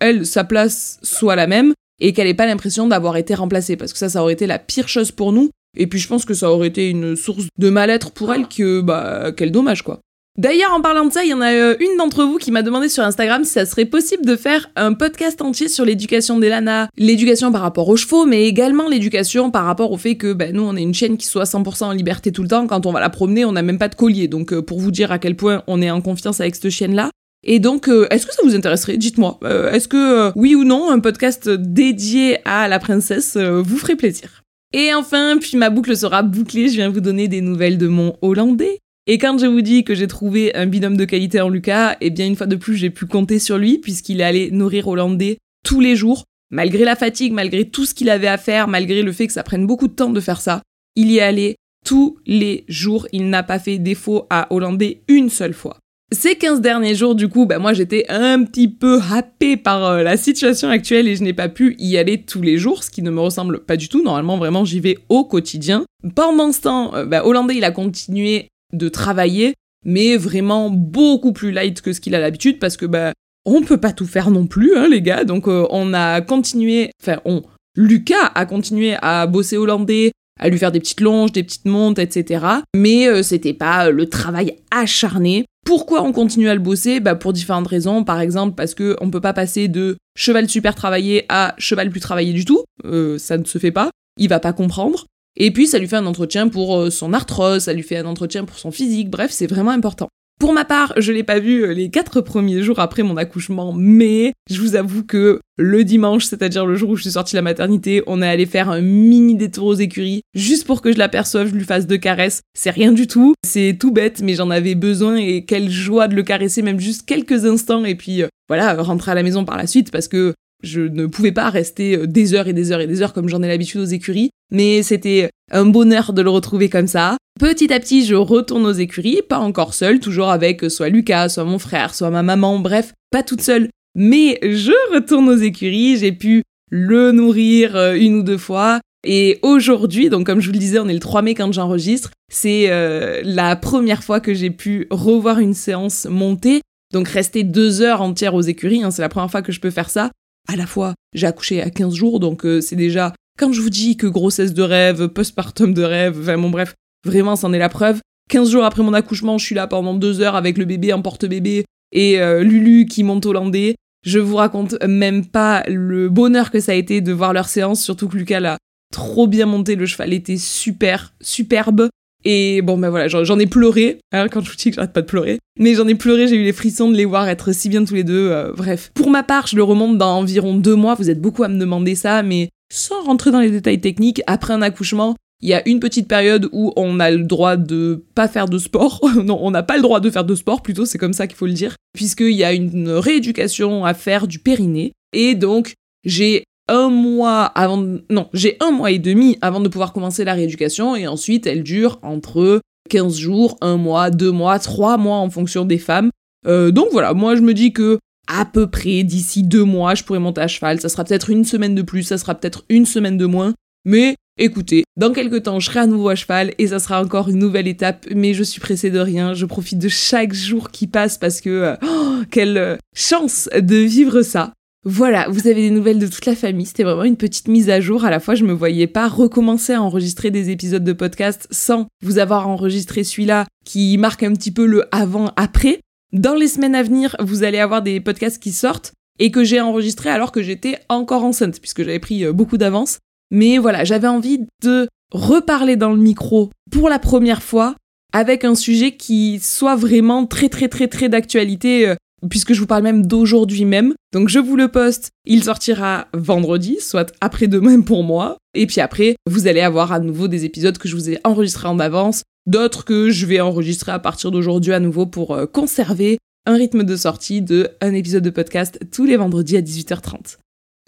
elle, 0.00 0.26
sa 0.26 0.44
place 0.44 0.98
soit 1.02 1.36
la 1.36 1.46
même, 1.46 1.72
et 2.00 2.12
qu'elle 2.12 2.26
n'ait 2.26 2.34
pas 2.34 2.46
l'impression 2.46 2.86
d'avoir 2.86 3.16
été 3.16 3.34
remplacée, 3.34 3.76
parce 3.76 3.92
que 3.92 3.98
ça, 3.98 4.08
ça 4.08 4.22
aurait 4.22 4.34
été 4.34 4.46
la 4.46 4.58
pire 4.58 4.88
chose 4.88 5.12
pour 5.12 5.32
nous, 5.32 5.50
et 5.76 5.86
puis 5.86 5.98
je 5.98 6.08
pense 6.08 6.24
que 6.24 6.34
ça 6.34 6.50
aurait 6.50 6.68
été 6.68 6.90
une 6.90 7.16
source 7.16 7.46
de 7.58 7.70
mal-être 7.70 8.10
pour 8.10 8.32
elle 8.32 8.48
que, 8.48 8.80
bah, 8.80 9.32
quel 9.36 9.52
dommage, 9.52 9.82
quoi. 9.82 10.00
D'ailleurs, 10.38 10.72
en 10.74 10.82
parlant 10.82 11.06
de 11.06 11.12
ça, 11.12 11.24
il 11.24 11.30
y 11.30 11.34
en 11.34 11.40
a 11.40 11.50
euh, 11.50 11.76
une 11.80 11.96
d'entre 11.96 12.24
vous 12.24 12.36
qui 12.36 12.50
m'a 12.50 12.60
demandé 12.60 12.90
sur 12.90 13.02
Instagram 13.02 13.42
si 13.44 13.52
ça 13.52 13.64
serait 13.64 13.86
possible 13.86 14.26
de 14.26 14.36
faire 14.36 14.70
un 14.76 14.92
podcast 14.92 15.40
entier 15.40 15.68
sur 15.68 15.86
l'éducation 15.86 16.38
d'Elana, 16.38 16.90
l'éducation 16.98 17.50
par 17.52 17.62
rapport 17.62 17.88
aux 17.88 17.96
chevaux, 17.96 18.26
mais 18.26 18.44
également 18.44 18.86
l'éducation 18.86 19.50
par 19.50 19.64
rapport 19.64 19.92
au 19.92 19.96
fait 19.96 20.16
que 20.16 20.34
bah, 20.34 20.52
nous, 20.52 20.62
on 20.62 20.76
est 20.76 20.82
une 20.82 20.92
chaîne 20.92 21.16
qui 21.16 21.26
soit 21.26 21.44
100% 21.44 21.84
en 21.84 21.92
liberté 21.92 22.32
tout 22.32 22.42
le 22.42 22.48
temps. 22.48 22.66
Quand 22.66 22.84
on 22.84 22.92
va 22.92 23.00
la 23.00 23.08
promener, 23.08 23.46
on 23.46 23.52
n'a 23.52 23.62
même 23.62 23.78
pas 23.78 23.88
de 23.88 23.94
collier. 23.94 24.28
Donc, 24.28 24.52
euh, 24.52 24.60
pour 24.60 24.78
vous 24.78 24.90
dire 24.90 25.10
à 25.10 25.18
quel 25.18 25.36
point 25.36 25.62
on 25.68 25.80
est 25.80 25.90
en 25.90 26.02
confiance 26.02 26.38
avec 26.42 26.54
cette 26.54 26.68
chienne-là, 26.68 27.10
et 27.48 27.60
donc, 27.60 27.88
euh, 27.88 28.08
est-ce 28.10 28.26
que 28.26 28.34
ça 28.34 28.42
vous 28.42 28.56
intéresserait? 28.56 28.96
Dites-moi. 28.96 29.38
Euh, 29.44 29.70
est-ce 29.70 29.86
que, 29.86 29.96
euh, 30.28 30.32
oui 30.34 30.56
ou 30.56 30.64
non, 30.64 30.90
un 30.90 30.98
podcast 30.98 31.48
dédié 31.48 32.38
à 32.44 32.66
la 32.66 32.80
princesse 32.80 33.36
vous 33.36 33.78
ferait 33.78 33.94
plaisir? 33.94 34.42
Et 34.74 34.92
enfin, 34.92 35.38
puis 35.40 35.56
ma 35.56 35.70
boucle 35.70 35.96
sera 35.96 36.24
bouclée, 36.24 36.68
je 36.68 36.74
viens 36.74 36.90
vous 36.90 37.00
donner 37.00 37.28
des 37.28 37.40
nouvelles 37.40 37.78
de 37.78 37.86
mon 37.86 38.16
Hollandais. 38.20 38.80
Et 39.06 39.18
quand 39.18 39.38
je 39.38 39.46
vous 39.46 39.60
dis 39.60 39.84
que 39.84 39.94
j'ai 39.94 40.08
trouvé 40.08 40.54
un 40.56 40.66
binôme 40.66 40.96
de 40.96 41.04
qualité 41.04 41.40
en 41.40 41.48
Lucas, 41.48 41.96
eh 42.00 42.10
bien 42.10 42.26
une 42.26 42.34
fois 42.34 42.48
de 42.48 42.56
plus, 42.56 42.74
j'ai 42.74 42.90
pu 42.90 43.06
compter 43.06 43.38
sur 43.38 43.58
lui 43.58 43.78
puisqu'il 43.78 44.20
allé 44.22 44.50
nourrir 44.50 44.88
Hollandais 44.88 45.38
tous 45.64 45.80
les 45.80 45.94
jours, 45.94 46.24
malgré 46.50 46.84
la 46.84 46.96
fatigue, 46.96 47.32
malgré 47.32 47.64
tout 47.64 47.86
ce 47.86 47.94
qu'il 47.94 48.10
avait 48.10 48.26
à 48.26 48.38
faire, 48.38 48.66
malgré 48.66 49.02
le 49.02 49.12
fait 49.12 49.28
que 49.28 49.32
ça 49.32 49.44
prenne 49.44 49.68
beaucoup 49.68 49.86
de 49.86 49.94
temps 49.94 50.10
de 50.10 50.20
faire 50.20 50.40
ça. 50.40 50.62
Il 50.96 51.12
y 51.12 51.18
est 51.18 51.54
tous 51.84 52.18
les 52.26 52.64
jours, 52.66 53.06
il 53.12 53.30
n'a 53.30 53.44
pas 53.44 53.60
fait 53.60 53.78
défaut 53.78 54.26
à 54.30 54.52
Hollandais 54.52 55.02
une 55.06 55.30
seule 55.30 55.54
fois. 55.54 55.78
Ces 56.12 56.36
15 56.36 56.60
derniers 56.60 56.94
jours, 56.94 57.16
du 57.16 57.28
coup, 57.28 57.46
bah 57.46 57.58
moi 57.58 57.72
j'étais 57.72 58.04
un 58.08 58.44
petit 58.44 58.68
peu 58.68 59.00
happée 59.10 59.56
par 59.56 59.84
euh, 59.84 60.02
la 60.04 60.16
situation 60.16 60.68
actuelle 60.68 61.08
et 61.08 61.16
je 61.16 61.24
n'ai 61.24 61.32
pas 61.32 61.48
pu 61.48 61.74
y 61.80 61.96
aller 61.96 62.22
tous 62.22 62.42
les 62.42 62.58
jours, 62.58 62.84
ce 62.84 62.90
qui 62.90 63.02
ne 63.02 63.10
me 63.10 63.20
ressemble 63.20 63.64
pas 63.64 63.76
du 63.76 63.88
tout. 63.88 64.04
Normalement, 64.04 64.38
vraiment, 64.38 64.64
j'y 64.64 64.78
vais 64.78 64.98
au 65.08 65.24
quotidien. 65.24 65.84
Pendant 66.14 66.52
ce 66.52 66.60
temps, 66.60 66.94
euh, 66.94 67.04
bah, 67.04 67.26
Hollandais, 67.26 67.56
il 67.56 67.64
a 67.64 67.72
continué 67.72 68.46
de 68.72 68.88
travailler, 68.88 69.54
mais 69.84 70.16
vraiment 70.16 70.70
beaucoup 70.70 71.32
plus 71.32 71.50
light 71.50 71.80
que 71.80 71.92
ce 71.92 72.00
qu'il 72.00 72.14
a 72.14 72.20
l'habitude 72.20 72.60
parce 72.60 72.76
que 72.76 72.86
bah 72.86 73.12
on 73.44 73.62
peut 73.62 73.78
pas 73.78 73.92
tout 73.92 74.06
faire 74.06 74.30
non 74.30 74.46
plus, 74.46 74.76
hein, 74.76 74.86
les 74.88 75.02
gars. 75.02 75.24
Donc 75.24 75.48
euh, 75.48 75.66
on 75.70 75.92
a 75.92 76.20
continué, 76.20 76.90
enfin 77.02 77.20
on, 77.24 77.42
Lucas 77.74 78.30
a 78.34 78.46
continué 78.46 78.96
à 79.02 79.26
bosser 79.26 79.56
hollandais, 79.56 80.12
à 80.38 80.48
lui 80.48 80.58
faire 80.58 80.72
des 80.72 80.80
petites 80.80 81.00
longes, 81.00 81.32
des 81.32 81.42
petites 81.42 81.64
montes, 81.64 81.98
etc. 81.98 82.44
Mais 82.74 83.22
c'était 83.22 83.54
pas 83.54 83.90
le 83.90 84.06
travail 84.06 84.56
acharné. 84.70 85.46
Pourquoi 85.66 86.02
on 86.02 86.12
continue 86.12 86.48
à 86.48 86.54
le 86.54 86.60
bosser? 86.60 87.00
Bah 87.00 87.16
Pour 87.16 87.32
différentes 87.32 87.66
raisons. 87.66 88.04
Par 88.04 88.20
exemple, 88.20 88.54
parce 88.54 88.74
qu'on 88.74 89.06
ne 89.06 89.10
peut 89.10 89.20
pas 89.20 89.32
passer 89.32 89.66
de 89.66 89.96
cheval 90.16 90.48
super 90.48 90.76
travaillé 90.76 91.26
à 91.28 91.54
cheval 91.58 91.90
plus 91.90 92.00
travaillé 92.00 92.32
du 92.32 92.44
tout. 92.44 92.62
Euh, 92.84 93.18
ça 93.18 93.36
ne 93.36 93.44
se 93.44 93.58
fait 93.58 93.72
pas. 93.72 93.90
Il 94.16 94.28
va 94.28 94.38
pas 94.38 94.52
comprendre. 94.52 95.06
Et 95.36 95.50
puis, 95.50 95.66
ça 95.66 95.78
lui 95.78 95.88
fait 95.88 95.96
un 95.96 96.06
entretien 96.06 96.48
pour 96.48 96.78
euh, 96.78 96.90
son 96.90 97.12
arthrose, 97.12 97.64
ça 97.64 97.72
lui 97.72 97.82
fait 97.82 97.98
un 97.98 98.06
entretien 98.06 98.44
pour 98.44 98.58
son 98.58 98.70
physique. 98.70 99.10
Bref, 99.10 99.32
c'est 99.32 99.48
vraiment 99.48 99.72
important. 99.72 100.08
Pour 100.38 100.52
ma 100.52 100.66
part, 100.66 100.92
je 100.98 101.12
l'ai 101.12 101.22
pas 101.22 101.38
vu 101.38 101.64
euh, 101.64 101.72
les 101.72 101.88
quatre 101.88 102.20
premiers 102.20 102.62
jours 102.62 102.78
après 102.78 103.02
mon 103.02 103.16
accouchement, 103.16 103.72
mais 103.72 104.34
je 104.50 104.60
vous 104.60 104.76
avoue 104.76 105.02
que 105.02 105.40
le 105.56 105.82
dimanche, 105.82 106.26
c'est-à-dire 106.26 106.66
le 106.66 106.76
jour 106.76 106.90
où 106.90 106.96
je 106.96 107.02
suis 107.02 107.12
sortie 107.12 107.32
de 107.32 107.38
la 107.38 107.42
maternité, 107.42 108.02
on 108.06 108.20
est 108.20 108.28
allé 108.28 108.44
faire 108.44 108.68
un 108.68 108.82
mini 108.82 109.34
détour 109.34 109.64
aux 109.64 109.74
écuries, 109.74 110.20
juste 110.34 110.66
pour 110.66 110.82
que 110.82 110.92
je 110.92 110.98
l'aperçoive, 110.98 111.48
je 111.48 111.54
lui 111.54 111.64
fasse 111.64 111.86
deux 111.86 111.96
caresses. 111.96 112.42
C'est 112.52 112.68
rien 112.68 112.92
du 112.92 113.06
tout, 113.06 113.32
c'est 113.46 113.78
tout 113.80 113.92
bête, 113.92 114.20
mais 114.22 114.34
j'en 114.34 114.50
avais 114.50 114.74
besoin 114.74 115.16
et 115.16 115.46
quelle 115.46 115.70
joie 115.70 116.06
de 116.06 116.14
le 116.14 116.22
caresser, 116.22 116.60
même 116.60 116.80
juste 116.80 117.06
quelques 117.06 117.46
instants, 117.46 117.86
et 117.86 117.94
puis 117.94 118.22
euh, 118.22 118.28
voilà, 118.48 118.74
rentrer 118.74 119.12
à 119.12 119.14
la 119.14 119.22
maison 119.22 119.46
par 119.46 119.56
la 119.56 119.66
suite, 119.66 119.90
parce 119.90 120.06
que 120.06 120.34
je 120.62 120.80
ne 120.80 121.06
pouvais 121.06 121.32
pas 121.32 121.50
rester 121.50 121.96
euh, 121.96 122.06
des 122.06 122.34
heures 122.34 122.48
et 122.48 122.52
des 122.52 122.72
heures 122.72 122.80
et 122.80 122.86
des 122.86 123.02
heures 123.02 123.12
comme 123.12 123.28
j'en 123.28 123.42
ai 123.42 123.48
l'habitude 123.48 123.80
aux 123.80 123.84
écuries, 123.84 124.30
mais 124.50 124.82
c'était 124.82 125.30
un 125.52 125.66
bonheur 125.66 126.12
de 126.12 126.22
le 126.22 126.30
retrouver 126.30 126.68
comme 126.68 126.86
ça. 126.86 127.16
Petit 127.38 127.72
à 127.72 127.80
petit, 127.80 128.04
je 128.06 128.14
retourne 128.14 128.64
aux 128.64 128.72
écuries, 128.72 129.20
pas 129.28 129.38
encore 129.38 129.74
seule, 129.74 130.00
toujours 130.00 130.30
avec 130.30 130.70
soit 130.70 130.88
Lucas, 130.88 131.28
soit 131.28 131.44
mon 131.44 131.58
frère, 131.58 131.94
soit 131.94 132.10
ma 132.10 132.22
maman, 132.22 132.58
bref, 132.58 132.94
pas 133.10 133.22
toute 133.22 133.42
seule. 133.42 133.68
Mais 133.94 134.38
je 134.42 134.72
retourne 134.94 135.28
aux 135.28 135.36
écuries, 135.36 135.96
j'ai 135.98 136.12
pu 136.12 136.42
le 136.70 137.12
nourrir 137.12 137.76
euh, 137.76 137.94
une 137.94 138.16
ou 138.16 138.22
deux 138.22 138.38
fois. 138.38 138.80
Et 139.06 139.38
aujourd'hui, 139.42 140.08
donc 140.08 140.26
comme 140.26 140.40
je 140.40 140.46
vous 140.46 140.52
le 140.52 140.58
disais, 140.58 140.78
on 140.78 140.88
est 140.88 140.94
le 140.94 141.00
3 141.00 141.22
mai 141.22 141.34
quand 141.34 141.52
j'enregistre, 141.52 142.10
c'est 142.30 142.66
euh, 142.70 143.20
la 143.24 143.54
première 143.54 144.02
fois 144.02 144.20
que 144.20 144.34
j'ai 144.34 144.50
pu 144.50 144.86
revoir 144.90 145.38
une 145.38 145.54
séance 145.54 146.06
montée. 146.10 146.60
Donc 146.92 147.08
rester 147.08 147.44
deux 147.44 147.82
heures 147.82 148.02
entières 148.02 148.34
aux 148.34 148.42
écuries, 148.42 148.82
hein, 148.82 148.90
c'est 148.90 149.02
la 149.02 149.08
première 149.08 149.30
fois 149.30 149.42
que 149.42 149.52
je 149.52 149.60
peux 149.60 149.70
faire 149.70 149.90
ça. 149.90 150.10
À 150.48 150.56
la 150.56 150.66
fois, 150.66 150.94
j'ai 151.14 151.26
accouché 151.26 151.62
à 151.62 151.70
15 151.70 151.94
jours, 151.94 152.20
donc 152.20 152.44
euh, 152.46 152.60
c'est 152.60 152.76
déjà, 152.76 153.12
quand 153.38 153.52
je 153.52 153.60
vous 153.60 153.70
dis 153.70 153.96
que 153.96 154.06
grossesse 154.06 154.54
de 154.54 154.62
rêve, 154.62 155.08
postpartum 155.08 155.74
de 155.74 155.82
rêve, 155.82 156.18
enfin 156.20 156.38
bon 156.38 156.50
bref, 156.50 156.74
Vraiment, 157.06 157.36
c'en 157.36 157.52
est 157.52 157.58
la 157.58 157.68
preuve. 157.68 158.00
15 158.30 158.50
jours 158.50 158.64
après 158.64 158.82
mon 158.82 158.92
accouchement, 158.92 159.38
je 159.38 159.44
suis 159.46 159.54
là 159.54 159.68
pendant 159.68 159.94
deux 159.94 160.20
heures 160.20 160.34
avec 160.34 160.58
le 160.58 160.64
bébé 160.64 160.92
en 160.92 161.00
porte-bébé 161.00 161.64
et 161.92 162.20
euh, 162.20 162.42
Lulu 162.42 162.86
qui 162.86 163.04
monte 163.04 163.24
hollandais. 163.26 163.76
Je 164.04 164.18
vous 164.18 164.34
raconte 164.34 164.74
même 164.84 165.24
pas 165.24 165.62
le 165.68 166.08
bonheur 166.08 166.50
que 166.50 166.58
ça 166.58 166.72
a 166.72 166.74
été 166.74 167.00
de 167.00 167.12
voir 167.12 167.32
leur 167.32 167.48
séance, 167.48 167.82
surtout 167.82 168.08
que 168.08 168.16
Lucas 168.16 168.40
l'a 168.40 168.58
trop 168.92 169.28
bien 169.28 169.46
monté, 169.46 169.76
le 169.76 169.86
cheval 169.86 170.12
était 170.12 170.36
super, 170.36 171.14
superbe. 171.20 171.88
Et 172.28 172.60
bon, 172.60 172.76
ben 172.76 172.90
voilà, 172.90 173.06
j'en 173.06 173.38
ai 173.38 173.46
pleuré, 173.46 174.00
hein, 174.10 174.26
quand 174.28 174.40
je 174.40 174.50
vous 174.50 174.56
dis 174.56 174.70
que 174.70 174.74
j'arrête 174.74 174.92
pas 174.92 175.02
de 175.02 175.06
pleurer. 175.06 175.38
Mais 175.60 175.74
j'en 175.74 175.86
ai 175.86 175.94
pleuré, 175.94 176.26
j'ai 176.26 176.34
eu 176.34 176.42
les 176.42 176.52
frissons 176.52 176.90
de 176.90 176.96
les 176.96 177.04
voir 177.04 177.28
être 177.28 177.52
si 177.52 177.68
bien 177.68 177.84
tous 177.84 177.94
les 177.94 178.02
deux. 178.02 178.30
Euh, 178.32 178.52
bref. 178.52 178.90
Pour 178.94 179.10
ma 179.10 179.22
part, 179.22 179.46
je 179.46 179.54
le 179.54 179.62
remonte 179.62 179.96
dans 179.96 180.18
environ 180.18 180.56
deux 180.56 180.74
mois. 180.74 180.96
Vous 180.96 181.08
êtes 181.08 181.20
beaucoup 181.20 181.44
à 181.44 181.48
me 181.48 181.56
demander 181.56 181.94
ça, 181.94 182.24
mais 182.24 182.48
sans 182.68 183.00
rentrer 183.04 183.30
dans 183.30 183.38
les 183.38 183.52
détails 183.52 183.80
techniques, 183.80 184.22
après 184.26 184.52
un 184.52 184.60
accouchement, 184.60 185.14
il 185.40 185.50
y 185.50 185.54
a 185.54 185.62
une 185.68 185.78
petite 185.78 186.08
période 186.08 186.48
où 186.50 186.72
on 186.74 186.98
a 186.98 187.12
le 187.12 187.22
droit 187.22 187.56
de 187.56 188.04
pas 188.16 188.26
faire 188.26 188.48
de 188.48 188.58
sport. 188.58 189.08
non, 189.24 189.38
on 189.40 189.52
n'a 189.52 189.62
pas 189.62 189.76
le 189.76 189.82
droit 189.82 190.00
de 190.00 190.10
faire 190.10 190.24
de 190.24 190.34
sport, 190.34 190.62
plutôt, 190.62 190.84
c'est 190.84 190.98
comme 190.98 191.12
ça 191.12 191.28
qu'il 191.28 191.36
faut 191.36 191.46
le 191.46 191.52
dire. 191.52 191.76
Puisqu'il 191.94 192.32
y 192.32 192.42
a 192.42 192.52
une 192.52 192.90
rééducation 192.90 193.84
à 193.84 193.94
faire 193.94 194.26
du 194.26 194.40
périnée. 194.40 194.90
Et 195.12 195.36
donc, 195.36 195.74
j'ai 196.04 196.42
un 196.68 196.88
mois 196.88 197.44
avant, 197.44 197.76
non, 198.10 198.28
j'ai 198.32 198.56
un 198.60 198.70
mois 198.70 198.90
et 198.90 198.98
demi 198.98 199.38
avant 199.40 199.60
de 199.60 199.68
pouvoir 199.68 199.92
commencer 199.92 200.24
la 200.24 200.34
rééducation 200.34 200.96
et 200.96 201.06
ensuite 201.06 201.46
elle 201.46 201.62
dure 201.62 201.98
entre 202.02 202.60
15 202.90 203.16
jours, 203.16 203.56
un 203.60 203.76
mois, 203.76 204.10
deux 204.10 204.32
mois, 204.32 204.58
trois 204.58 204.96
mois 204.96 205.16
en 205.16 205.30
fonction 205.30 205.64
des 205.64 205.78
femmes. 205.78 206.10
Euh, 206.46 206.70
donc 206.70 206.88
voilà, 206.92 207.14
moi 207.14 207.36
je 207.36 207.42
me 207.42 207.54
dis 207.54 207.72
que 207.72 207.98
à 208.28 208.44
peu 208.44 208.66
près 208.68 209.04
d'ici 209.04 209.42
deux 209.42 209.64
mois, 209.64 209.94
je 209.94 210.02
pourrais 210.02 210.18
monter 210.18 210.40
à 210.40 210.48
cheval. 210.48 210.80
Ça 210.80 210.88
sera 210.88 211.04
peut-être 211.04 211.30
une 211.30 211.44
semaine 211.44 211.74
de 211.74 211.82
plus, 211.82 212.02
ça 212.02 212.18
sera 212.18 212.34
peut-être 212.34 212.64
une 212.68 212.86
semaine 212.86 213.16
de 213.16 213.26
moins. 213.26 213.54
Mais 213.84 214.16
écoutez, 214.36 214.82
dans 214.96 215.12
quelques 215.12 215.44
temps, 215.44 215.60
je 215.60 215.66
serai 215.66 215.80
à 215.80 215.86
nouveau 215.86 216.08
à 216.08 216.16
cheval 216.16 216.52
et 216.58 216.66
ça 216.66 216.80
sera 216.80 217.00
encore 217.00 217.28
une 217.28 217.38
nouvelle 217.38 217.68
étape. 217.68 218.06
Mais 218.12 218.34
je 218.34 218.42
suis 218.42 218.60
pressée 218.60 218.90
de 218.90 218.98
rien. 218.98 219.32
Je 219.32 219.46
profite 219.46 219.78
de 219.78 219.88
chaque 219.88 220.34
jour 220.34 220.72
qui 220.72 220.88
passe 220.88 221.18
parce 221.18 221.40
que 221.40 221.76
oh, 221.82 222.24
quelle 222.32 222.78
chance 222.96 223.48
de 223.54 223.76
vivre 223.76 224.22
ça. 224.22 224.52
Voilà, 224.88 225.26
vous 225.28 225.48
avez 225.48 225.62
des 225.62 225.70
nouvelles 225.70 225.98
de 225.98 226.06
toute 226.06 226.26
la 226.26 226.36
famille. 226.36 226.64
C'était 226.64 226.84
vraiment 226.84 227.02
une 227.02 227.16
petite 227.16 227.48
mise 227.48 227.70
à 227.70 227.80
jour. 227.80 228.04
À 228.04 228.10
la 228.10 228.20
fois, 228.20 228.36
je 228.36 228.44
me 228.44 228.52
voyais 228.52 228.86
pas 228.86 229.08
recommencer 229.08 229.72
à 229.72 229.82
enregistrer 229.82 230.30
des 230.30 230.50
épisodes 230.50 230.84
de 230.84 230.92
podcast 230.92 231.48
sans 231.50 231.88
vous 232.04 232.18
avoir 232.18 232.48
enregistré 232.48 233.02
celui-là 233.02 233.46
qui 233.64 233.98
marque 233.98 234.22
un 234.22 234.32
petit 234.32 234.52
peu 234.52 234.64
le 234.64 234.84
avant-après. 234.92 235.80
Dans 236.12 236.36
les 236.36 236.46
semaines 236.46 236.76
à 236.76 236.84
venir, 236.84 237.16
vous 237.18 237.42
allez 237.42 237.58
avoir 237.58 237.82
des 237.82 237.98
podcasts 237.98 238.40
qui 238.40 238.52
sortent 238.52 238.92
et 239.18 239.32
que 239.32 239.42
j'ai 239.42 239.60
enregistrés 239.60 240.10
alors 240.10 240.30
que 240.30 240.40
j'étais 240.40 240.78
encore 240.88 241.24
enceinte 241.24 241.58
puisque 241.58 241.82
j'avais 241.82 241.98
pris 241.98 242.24
euh, 242.24 242.32
beaucoup 242.32 242.56
d'avance. 242.56 242.98
Mais 243.32 243.58
voilà, 243.58 243.82
j'avais 243.82 244.06
envie 244.06 244.46
de 244.62 244.86
reparler 245.10 245.74
dans 245.74 245.90
le 245.90 246.00
micro 246.00 246.50
pour 246.70 246.88
la 246.88 247.00
première 247.00 247.42
fois 247.42 247.74
avec 248.12 248.44
un 248.44 248.54
sujet 248.54 248.92
qui 248.92 249.40
soit 249.40 249.74
vraiment 249.74 250.26
très 250.26 250.48
très 250.48 250.68
très 250.68 250.86
très 250.86 251.08
d'actualité 251.08 251.88
euh, 251.88 251.96
puisque 252.28 252.52
je 252.52 252.60
vous 252.60 252.66
parle 252.66 252.82
même 252.82 253.06
d'aujourd'hui 253.06 253.64
même. 253.64 253.94
Donc 254.12 254.28
je 254.28 254.38
vous 254.38 254.56
le 254.56 254.68
poste, 254.68 255.10
il 255.26 255.44
sortira 255.44 256.08
vendredi, 256.14 256.78
soit 256.80 257.12
après-demain 257.20 257.80
pour 257.82 258.02
moi. 258.02 258.38
Et 258.54 258.66
puis 258.66 258.80
après, 258.80 259.16
vous 259.28 259.46
allez 259.46 259.60
avoir 259.60 259.92
à 259.92 260.00
nouveau 260.00 260.28
des 260.28 260.44
épisodes 260.44 260.78
que 260.78 260.88
je 260.88 260.96
vous 260.96 261.10
ai 261.10 261.18
enregistrés 261.24 261.68
en 261.68 261.78
avance, 261.78 262.22
d'autres 262.46 262.84
que 262.84 263.10
je 263.10 263.26
vais 263.26 263.40
enregistrer 263.40 263.92
à 263.92 263.98
partir 263.98 264.30
d'aujourd'hui 264.30 264.72
à 264.72 264.80
nouveau 264.80 265.06
pour 265.06 265.34
euh, 265.34 265.46
conserver 265.46 266.18
un 266.46 266.54
rythme 266.54 266.84
de 266.84 266.96
sortie 266.96 267.42
de 267.42 267.68
un 267.80 267.92
épisode 267.92 268.22
de 268.22 268.30
podcast 268.30 268.78
tous 268.92 269.04
les 269.04 269.16
vendredis 269.16 269.56
à 269.56 269.60
18h30. 269.60 270.38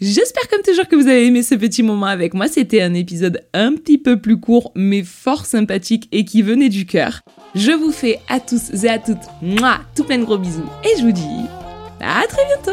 J'espère 0.01 0.47
comme 0.47 0.61
toujours 0.61 0.87
que 0.87 0.95
vous 0.95 1.09
avez 1.09 1.25
aimé 1.25 1.43
ce 1.43 1.55
petit 1.55 1.83
moment 1.83 2.05
avec 2.05 2.33
moi. 2.33 2.47
C'était 2.47 2.81
un 2.81 2.93
épisode 2.93 3.41
un 3.53 3.73
petit 3.75 3.97
peu 3.97 4.21
plus 4.21 4.39
court 4.39 4.71
mais 4.73 5.03
fort 5.03 5.45
sympathique 5.45 6.07
et 6.13 6.23
qui 6.23 6.41
venait 6.41 6.69
du 6.69 6.85
cœur. 6.85 7.19
Je 7.53 7.71
vous 7.71 7.91
fais 7.91 8.17
à 8.29 8.39
tous 8.39 8.85
et 8.85 8.87
à 8.87 8.97
toutes 8.97 9.17
moi, 9.41 9.79
tout 9.97 10.05
plein 10.05 10.19
de 10.19 10.23
gros 10.23 10.37
bisous 10.37 10.63
et 10.85 10.97
je 10.97 11.03
vous 11.03 11.11
dis 11.11 11.45
à 11.99 12.25
très 12.27 12.45
bientôt 12.45 12.71